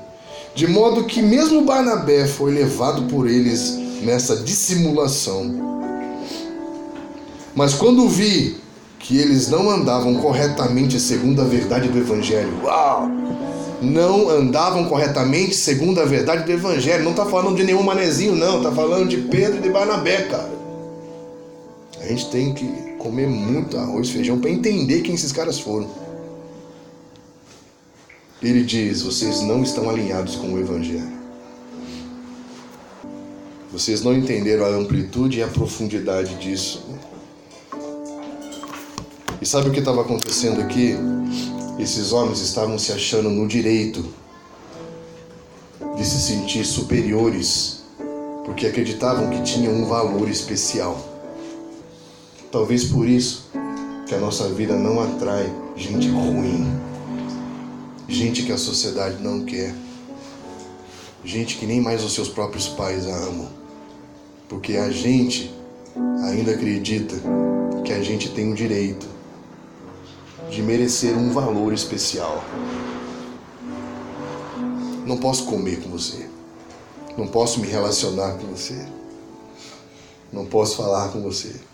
de 0.55 0.69
modo 0.69 1.05
que 1.05 1.21
mesmo 1.21 1.65
Barnabé 1.65 2.27
foi 2.27 2.53
levado 2.53 3.03
por 3.09 3.29
eles 3.29 3.77
nessa 4.03 4.37
dissimulação. 4.37 5.73
Mas 7.57 7.75
quando 7.75 8.09
vi 8.09 8.57
que 9.01 9.19
eles 9.19 9.49
não 9.49 9.69
andavam 9.69 10.15
corretamente 10.15 11.01
segundo 11.01 11.43
a 11.43 11.45
verdade 11.45 11.89
do 11.89 11.99
Evangelho. 11.99 12.53
Uau! 12.63 13.09
Não 13.83 14.29
andavam 14.31 14.85
corretamente 14.85 15.57
segundo 15.57 16.01
a 16.01 16.05
verdade 16.05 16.45
do 16.45 16.53
Evangelho. 16.53 17.03
Não 17.03 17.11
está 17.11 17.27
falando 17.27 17.57
de 17.57 17.65
nenhum 17.65 17.83
manezinho, 17.83 18.37
não. 18.37 18.59
Está 18.59 18.71
falando 18.71 19.09
de 19.09 19.17
Pedro 19.17 19.59
e 19.59 19.61
de 19.61 19.71
Barnabé, 19.71 20.23
cara. 20.29 20.53
A 22.01 22.07
gente 22.07 22.31
tem 22.31 22.55
que 22.55 22.82
comer 23.03 23.27
muito 23.27 23.77
arroz 23.77 24.09
e 24.09 24.13
feijão 24.13 24.39
para 24.39 24.51
entender 24.51 25.03
quem 25.03 25.15
esses 25.15 25.33
caras 25.33 25.59
foram. 25.59 25.91
Ele 28.41 28.63
diz: 28.63 29.03
vocês 29.03 29.41
não 29.43 29.63
estão 29.63 29.91
alinhados 29.91 30.37
com 30.37 30.53
o 30.55 30.59
Evangelho. 30.59 31.21
Vocês 33.73 34.03
não 34.03 34.15
entenderam 34.15 34.65
a 34.65 34.69
amplitude 34.69 35.39
e 35.39 35.43
a 35.43 35.49
profundidade 35.49 36.35
disso. 36.37 36.85
E 39.41 39.47
sabe 39.47 39.69
o 39.69 39.73
que 39.73 39.81
estava 39.81 40.03
acontecendo 40.03 40.61
aqui? 40.61 40.95
Esses 41.79 42.13
homens 42.13 42.41
estavam 42.41 42.79
se 42.79 42.93
achando 42.93 43.31
no 43.31 43.49
direito 43.49 44.05
de 45.97 46.05
se 46.05 46.21
sentir 46.21 46.65
superiores, 46.65 47.83
porque 48.45 48.67
acreditavam 48.67 49.31
que 49.31 49.43
tinham 49.43 49.73
um 49.73 49.87
valor 49.87 50.29
especial. 50.29 51.12
Talvez 52.53 52.85
por 52.85 53.09
isso 53.09 53.51
que 54.07 54.15
a 54.15 54.19
nossa 54.19 54.47
vida 54.51 54.77
não 54.77 55.03
atrai 55.03 55.51
gente 55.75 56.11
ruim, 56.11 56.67
gente 58.07 58.43
que 58.43 58.53
a 58.53 58.59
sociedade 58.59 59.23
não 59.23 59.47
quer, 59.47 59.75
gente 61.25 61.57
que 61.57 61.65
nem 61.65 61.81
mais 61.81 62.05
os 62.05 62.13
seus 62.13 62.29
próprios 62.29 62.69
pais 62.69 63.07
a 63.07 63.17
amam, 63.25 63.49
porque 64.51 64.77
a 64.77 64.91
gente 64.91 65.51
ainda 66.27 66.53
acredita 66.53 67.17
que 67.87 67.93
a 67.95 68.03
gente 68.03 68.29
tem 68.29 68.53
o 68.53 68.55
direito 68.55 69.07
de 70.51 70.61
merecer 70.61 71.17
um 71.17 71.33
valor 71.33 71.73
especial. 71.73 72.45
Não 75.07 75.17
posso 75.17 75.47
comer 75.47 75.81
com 75.81 75.89
você. 75.89 76.29
Não 77.17 77.27
posso 77.27 77.61
me 77.61 77.67
relacionar 77.67 78.33
com 78.33 78.49
você. 78.49 78.87
Não 80.31 80.45
posso 80.45 80.77
falar 80.77 81.09
com 81.09 81.23
você. 81.23 81.72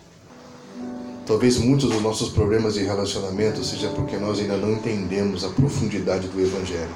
Talvez 1.29 1.59
muitos 1.59 1.91
dos 1.91 2.03
nossos 2.03 2.31
problemas 2.31 2.75
de 2.75 2.83
relacionamento 2.83 3.63
seja 3.63 3.89
porque 3.91 4.17
nós 4.17 4.41
ainda 4.41 4.57
não 4.57 4.73
entendemos 4.73 5.45
a 5.45 5.51
profundidade 5.51 6.27
do 6.27 6.41
Evangelho. 6.41 6.89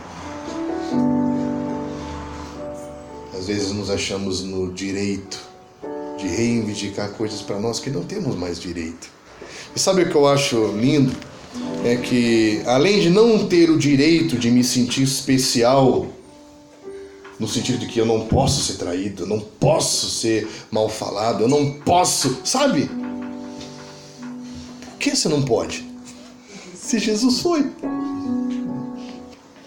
Às 3.38 3.46
vezes 3.46 3.70
nos 3.70 3.90
achamos 3.90 4.42
no 4.42 4.72
direito 4.72 5.38
de 6.18 6.26
reivindicar 6.26 7.10
coisas 7.10 7.42
para 7.42 7.60
nós 7.60 7.78
que 7.78 7.90
não 7.90 8.02
temos 8.02 8.34
mais 8.34 8.58
direito. 8.58 9.08
E 9.76 9.78
sabe 9.78 10.02
o 10.02 10.08
que 10.08 10.16
eu 10.16 10.26
acho 10.26 10.68
lindo? 10.68 11.14
é 11.84 11.96
que, 11.96 12.62
além 12.64 13.00
de 13.00 13.10
não 13.10 13.46
ter 13.46 13.68
o 13.68 13.76
direito 13.76 14.38
de 14.38 14.50
me 14.50 14.62
sentir 14.62 15.02
especial, 15.02 16.06
no 17.38 17.48
sentido 17.48 17.78
de 17.78 17.86
que 17.86 17.98
eu 17.98 18.06
não 18.06 18.26
posso 18.26 18.62
ser 18.62 18.78
traído, 18.78 19.24
eu 19.24 19.26
não 19.26 19.40
posso 19.40 20.08
ser 20.08 20.48
mal 20.70 20.88
falado, 20.88 21.42
eu 21.42 21.48
não 21.48 21.72
posso, 21.72 22.38
sabe? 22.44 22.88
Que 25.02 25.16
você 25.16 25.28
não 25.28 25.42
pode? 25.42 25.84
Se 26.76 26.96
Jesus 27.00 27.40
foi. 27.40 27.68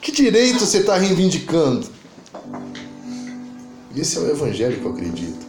Que 0.02 0.10
direito 0.10 0.66
você 0.66 0.78
está 0.78 0.98
reivindicando? 0.98 1.90
Esse 3.94 4.16
é 4.16 4.22
o 4.22 4.32
evangelho 4.32 4.80
que 4.80 4.86
eu 4.86 4.94
acredito. 4.94 5.46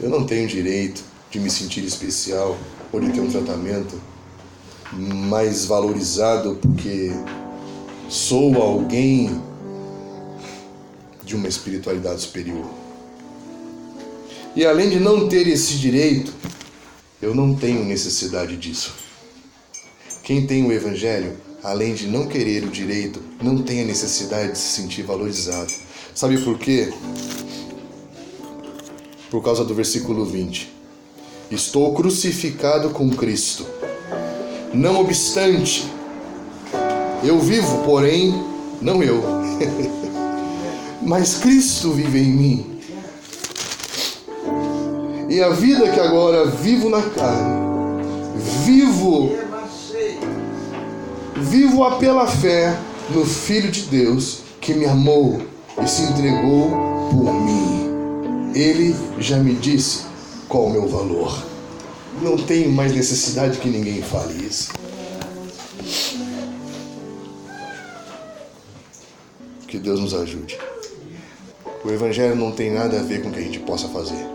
Eu 0.00 0.08
não 0.08 0.24
tenho 0.24 0.48
direito 0.48 1.04
de 1.30 1.38
me 1.38 1.50
sentir 1.50 1.84
especial 1.84 2.56
ou 2.90 2.98
de 2.98 3.12
ter 3.12 3.20
um 3.20 3.30
tratamento 3.30 4.00
mais 4.90 5.66
valorizado 5.66 6.58
porque 6.62 7.10
sou 8.08 8.54
alguém 8.56 9.38
de 11.22 11.36
uma 11.36 11.46
espiritualidade 11.46 12.22
superior. 12.22 12.64
E 14.56 14.64
além 14.64 14.88
de 14.88 14.98
não 14.98 15.28
ter 15.28 15.46
esse 15.46 15.74
direito, 15.74 16.32
eu 17.20 17.34
não 17.34 17.54
tenho 17.54 17.84
necessidade 17.84 18.56
disso. 18.56 18.99
Quem 20.30 20.46
tem 20.46 20.64
o 20.64 20.70
Evangelho, 20.70 21.32
além 21.60 21.92
de 21.92 22.06
não 22.06 22.24
querer 22.28 22.62
o 22.62 22.68
direito, 22.68 23.20
não 23.42 23.60
tem 23.64 23.82
a 23.82 23.84
necessidade 23.84 24.52
de 24.52 24.58
se 24.58 24.80
sentir 24.80 25.02
valorizado. 25.02 25.72
Sabe 26.14 26.38
por 26.38 26.56
quê? 26.56 26.92
Por 29.28 29.42
causa 29.42 29.64
do 29.64 29.74
versículo 29.74 30.24
20. 30.24 30.70
Estou 31.50 31.92
crucificado 31.96 32.90
com 32.90 33.10
Cristo 33.10 33.66
não 34.72 35.00
obstante, 35.00 35.84
eu 37.24 37.40
vivo, 37.40 37.78
porém, 37.78 38.32
não 38.80 39.02
eu, 39.02 39.20
mas 41.02 41.38
Cristo 41.38 41.90
vive 41.90 42.20
em 42.20 42.30
mim. 42.30 42.80
E 45.28 45.42
a 45.42 45.48
vida 45.48 45.90
que 45.90 45.98
agora 45.98 46.46
vivo 46.46 46.88
na 46.88 47.02
carne, 47.02 48.04
vivo, 48.64 49.49
vivo-a 51.40 51.96
pela 51.96 52.26
fé 52.26 52.78
no 53.10 53.24
Filho 53.24 53.70
de 53.70 53.82
Deus 53.82 54.40
que 54.60 54.74
me 54.74 54.84
amou 54.84 55.40
e 55.82 55.86
se 55.88 56.02
entregou 56.02 56.70
por 57.10 57.32
mim. 57.32 58.52
Ele 58.54 58.94
já 59.18 59.38
me 59.38 59.54
disse 59.54 60.04
qual 60.48 60.66
o 60.66 60.70
meu 60.70 60.86
valor. 60.86 61.42
Não 62.20 62.36
tenho 62.36 62.70
mais 62.70 62.92
necessidade 62.92 63.58
que 63.58 63.68
ninguém 63.68 64.02
fale 64.02 64.44
isso. 64.44 64.72
Que 69.66 69.78
Deus 69.78 70.00
nos 70.00 70.12
ajude. 70.12 70.58
O 71.84 71.90
Evangelho 71.90 72.34
não 72.34 72.52
tem 72.52 72.70
nada 72.70 73.00
a 73.00 73.02
ver 73.02 73.22
com 73.22 73.30
o 73.30 73.32
que 73.32 73.38
a 73.38 73.42
gente 73.42 73.60
possa 73.60 73.88
fazer, 73.88 74.26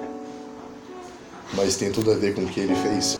mas 1.53 1.75
tem 1.75 1.91
tudo 1.91 2.11
a 2.11 2.15
ver 2.15 2.33
com 2.33 2.41
o 2.41 2.47
que 2.47 2.59
ele 2.59 2.73
fez. 2.75 3.19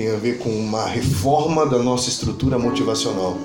Tem 0.00 0.10
a 0.10 0.16
ver 0.16 0.38
com 0.38 0.48
uma 0.48 0.86
reforma 0.86 1.66
da 1.66 1.78
nossa 1.78 2.08
estrutura 2.08 2.58
motivacional. 2.58 3.36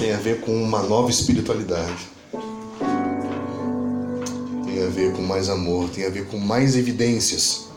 Tem 0.00 0.12
a 0.12 0.16
ver 0.16 0.40
com 0.40 0.50
uma 0.52 0.82
nova 0.82 1.08
espiritualidade. 1.08 2.08
Tem 4.64 4.82
a 4.84 4.88
ver 4.88 5.12
com 5.12 5.22
mais 5.22 5.48
amor, 5.48 5.88
tem 5.90 6.04
a 6.04 6.10
ver 6.10 6.26
com 6.26 6.38
mais 6.38 6.76
evidências 6.76 7.68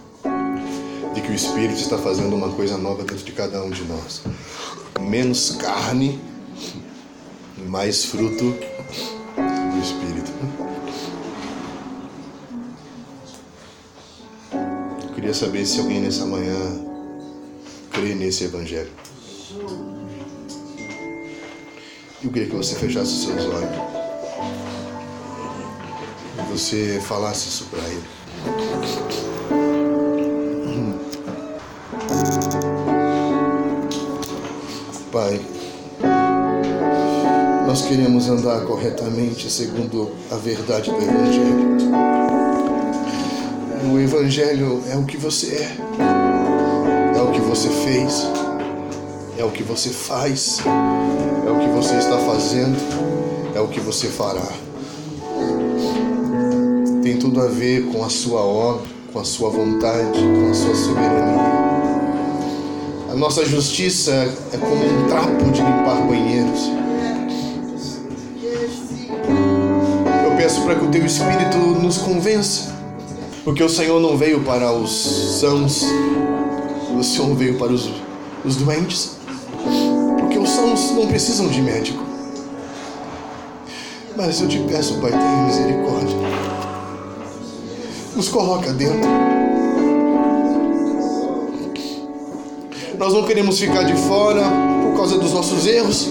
de 1.14 1.22
que 1.22 1.32
o 1.32 1.36
Espírito 1.36 1.80
está 1.80 2.00
fazendo 2.00 2.36
uma 2.36 2.50
coisa 2.50 2.80
nova 2.80 3.04
dentro 3.04 3.24
de 3.24 3.32
cada 3.32 3.64
um 3.64 3.70
de 3.70 3.84
nós. 3.84 4.24
Menos 5.00 5.52
carne, 5.52 6.20
mais 7.68 8.06
fruto 8.06 8.56
queria 15.28 15.42
saber 15.42 15.66
se 15.66 15.80
alguém 15.82 16.00
nessa 16.00 16.26
manhã 16.26 16.56
crê 17.92 18.16
nesse 18.16 18.46
Evangelho. 18.46 18.90
Eu 22.24 22.32
queria 22.32 22.48
que 22.48 22.56
você 22.56 22.76
fechasse 22.76 23.26
seus 23.26 23.46
olhos 23.46 23.70
e 26.38 26.50
você 26.50 27.02
falasse 27.06 27.50
isso 27.50 27.66
para 27.66 27.84
ele. 27.90 28.04
Pai, 35.12 35.42
nós 37.68 37.82
queremos 37.82 38.30
andar 38.30 38.62
corretamente 38.62 39.52
segundo 39.52 40.16
a 40.32 40.36
verdade 40.36 40.90
do 40.90 40.96
Evangelho. 40.96 42.17
O 43.84 44.00
Evangelho 44.00 44.84
é 44.90 44.96
o 44.96 45.04
que 45.04 45.18
você 45.18 45.56
é, 45.56 45.78
é 47.18 47.22
o 47.22 47.32
que 47.32 47.40
você 47.42 47.70
fez, 47.70 48.28
é 49.38 49.44
o 49.44 49.52
que 49.52 49.62
você 49.62 49.90
faz, 49.90 50.60
é 51.46 51.52
o 51.52 51.60
que 51.60 51.68
você 51.68 51.96
está 51.96 52.18
fazendo, 52.18 52.78
é 53.56 53.60
o 53.60 53.68
que 53.68 53.80
você 53.80 54.08
fará. 54.08 54.48
Tem 57.04 57.18
tudo 57.18 57.40
a 57.40 57.48
ver 57.48 57.86
com 57.92 58.04
a 58.04 58.10
sua 58.10 58.42
obra, 58.42 58.86
com 59.14 59.20
a 59.20 59.24
sua 59.24 59.50
vontade, 59.50 60.20
com 60.20 60.50
a 60.50 60.54
sua 60.54 60.76
soberania. 60.76 61.48
A 63.12 63.16
nossa 63.16 63.46
justiça 63.46 64.12
é 64.12 64.58
como 64.58 64.86
um 64.86 65.08
trapo 65.08 65.52
de 65.52 65.62
limpar 65.62 66.02
banheiros. 66.08 66.72
Eu 70.26 70.36
peço 70.36 70.64
para 70.64 70.76
que 70.76 70.86
o 70.86 70.90
teu 70.90 71.06
Espírito 71.06 71.58
nos 71.58 71.98
convença, 72.00 72.77
porque 73.48 73.64
o 73.64 73.70
Senhor 73.70 74.02
não 74.02 74.18
veio 74.18 74.42
para 74.42 74.74
os 74.74 74.92
sãos, 75.40 75.82
o 76.94 77.02
Senhor 77.02 77.34
veio 77.34 77.58
para 77.58 77.72
os, 77.72 77.90
os 78.44 78.58
doentes, 78.58 79.12
porque 80.20 80.38
os 80.38 80.50
sãos 80.50 80.92
não 80.92 81.08
precisam 81.08 81.48
de 81.48 81.62
médico. 81.62 82.04
Mas 84.18 84.42
eu 84.42 84.50
te 84.50 84.60
peço, 84.60 84.96
Pai, 84.96 85.12
tenha 85.12 85.46
misericórdia. 85.46 86.18
Nos 88.18 88.28
coloca 88.28 88.74
dentro. 88.74 89.10
Nós 93.00 93.14
não 93.14 93.24
queremos 93.24 93.58
ficar 93.58 93.84
de 93.84 93.96
fora 94.10 94.44
por 94.84 94.98
causa 94.98 95.18
dos 95.18 95.32
nossos 95.32 95.66
erros. 95.66 96.10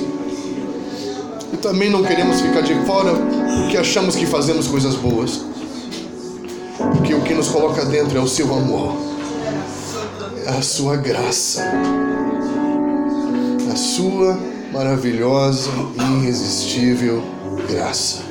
E 1.52 1.56
também 1.58 1.90
não 1.90 2.02
queremos 2.02 2.40
ficar 2.40 2.62
de 2.62 2.74
fora 2.86 3.12
porque 3.60 3.76
achamos 3.76 4.16
que 4.16 4.24
fazemos 4.24 4.66
coisas 4.66 4.94
boas. 4.94 5.54
Nos 7.36 7.48
coloca 7.48 7.84
dentro 7.84 8.16
é 8.16 8.20
o 8.20 8.26
seu 8.26 8.50
amor, 8.54 8.96
é 10.46 10.48
a 10.48 10.62
sua 10.62 10.96
graça, 10.96 11.62
a 13.70 13.76
sua 13.76 14.38
maravilhosa 14.72 15.70
e 16.00 16.22
irresistível 16.22 17.22
graça. 17.68 18.22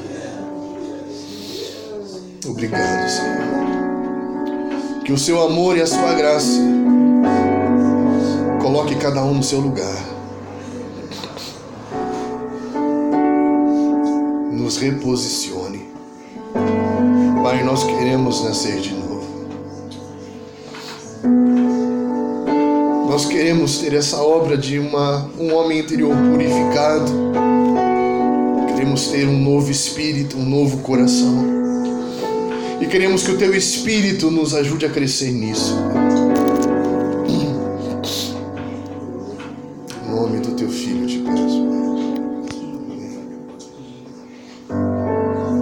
Obrigado, 2.47 3.07
Senhor. 3.07 3.45
Que 5.03 5.13
o 5.13 5.17
seu 5.19 5.39
amor 5.39 5.77
e 5.77 5.81
a 5.81 5.87
sua 5.87 6.13
graça 6.15 6.61
coloque 8.59 8.95
cada 8.95 9.23
um 9.23 9.35
no 9.35 9.43
seu 9.43 9.59
lugar. 9.59 10.03
Nos 14.51 14.77
reposicione. 14.77 15.64
Pai, 17.45 17.63
nós 17.63 17.83
queremos 17.83 18.43
nascer 18.43 18.79
de 18.81 18.91
novo. 18.91 19.23
Nós 23.07 23.25
queremos 23.25 23.77
ter 23.77 23.93
essa 23.93 24.17
obra 24.17 24.57
de 24.57 24.79
uma, 24.79 25.29
um 25.37 25.53
homem 25.53 25.77
interior 25.77 26.15
purificado. 26.15 27.05
Queremos 28.69 29.09
ter 29.09 29.27
um 29.27 29.37
novo 29.37 29.69
espírito, 29.69 30.39
um 30.39 30.43
novo 30.43 30.79
coração. 30.79 31.45
E 32.81 32.87
queremos 32.87 33.21
que 33.21 33.29
o 33.29 33.37
teu 33.37 33.53
espírito 33.53 34.31
nos 34.31 34.55
ajude 34.55 34.87
a 34.87 34.89
crescer 34.89 35.31
nisso. 35.31 35.77
Em 40.03 40.09
nome 40.09 40.39
do 40.39 40.55
teu 40.55 40.69
filho 40.71 41.05
te. 41.05 41.23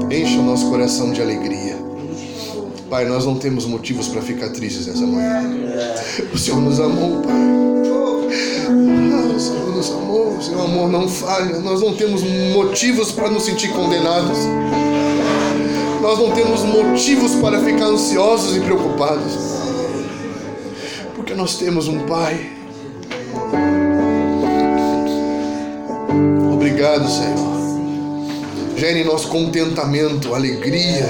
Encha 0.09 0.39
o 0.39 0.43
nosso 0.43 0.69
coração 0.69 1.11
de 1.11 1.21
alegria. 1.21 1.62
Pai, 2.93 3.05
nós 3.05 3.25
não 3.25 3.33
temos 3.33 3.65
motivos 3.65 4.07
para 4.07 4.21
ficar 4.21 4.49
tristes 4.49 4.85
nessa 4.85 5.03
manhã. 5.03 5.41
O 6.31 6.37
Senhor 6.37 6.61
nos 6.61 6.79
amou, 6.79 7.23
Pai. 7.23 7.33
Ah, 8.69 9.35
o 9.35 9.39
Senhor 9.39 9.75
nos 9.75 9.89
amou, 9.89 10.37
o 10.37 10.43
seu 10.43 10.61
amor 10.61 10.91
não 10.91 11.09
falha. 11.09 11.57
Nós 11.57 11.81
não 11.81 11.95
temos 11.95 12.21
motivos 12.53 13.11
para 13.11 13.31
nos 13.31 13.45
sentir 13.45 13.69
condenados. 13.69 14.37
Nós 16.03 16.19
não 16.19 16.29
temos 16.35 16.61
motivos 16.61 17.33
para 17.41 17.59
ficar 17.61 17.85
ansiosos 17.85 18.57
e 18.57 18.59
preocupados. 18.59 19.33
Porque 21.15 21.33
nós 21.33 21.55
temos 21.55 21.87
um 21.87 22.05
Pai. 22.05 22.51
Obrigado, 26.53 27.09
Senhor. 27.09 27.52
Gere 28.75 29.01
em 29.01 29.05
contentamento, 29.29 30.33
alegria, 30.33 31.09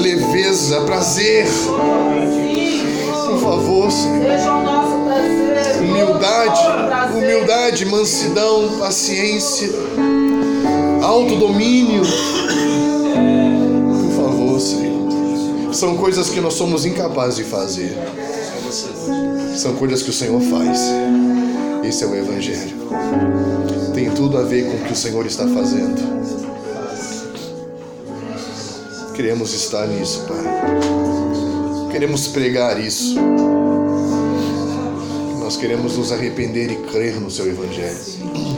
leveza, 0.00 0.80
prazer. 0.82 1.46
Por 3.10 3.40
favor, 3.40 3.90
Senhor. 3.90 4.24
Humildade, 5.80 6.60
humildade, 7.16 7.84
mansidão, 7.86 8.78
paciência, 8.78 9.68
autodomínio. 11.02 12.02
Por 14.02 14.24
favor, 14.24 14.60
Senhor. 14.60 15.74
São 15.74 15.96
coisas 15.96 16.30
que 16.30 16.40
nós 16.40 16.54
somos 16.54 16.84
incapazes 16.86 17.36
de 17.36 17.44
fazer. 17.44 17.96
São 19.56 19.74
coisas 19.74 20.02
que 20.02 20.10
o 20.10 20.12
Senhor 20.12 20.40
faz. 20.40 20.80
Esse 21.84 22.04
é 22.04 22.06
o 22.06 22.14
Evangelho. 22.14 22.76
Tem 23.94 24.10
tudo 24.10 24.38
a 24.38 24.42
ver 24.42 24.64
com 24.64 24.76
o 24.76 24.84
que 24.84 24.92
o 24.92 24.96
Senhor 24.96 25.24
está 25.24 25.46
fazendo. 25.46 26.02
Queremos 29.14 29.54
estar 29.54 29.86
nisso, 29.86 30.24
Pai. 30.26 30.42
Queremos 31.92 32.26
pregar 32.26 32.80
isso. 32.80 33.14
Nós 35.38 35.56
queremos 35.56 35.96
nos 35.96 36.10
arrepender 36.10 36.72
e 36.72 36.76
crer 36.90 37.20
no 37.20 37.30
Seu 37.30 37.46
Evangelho. 37.46 38.53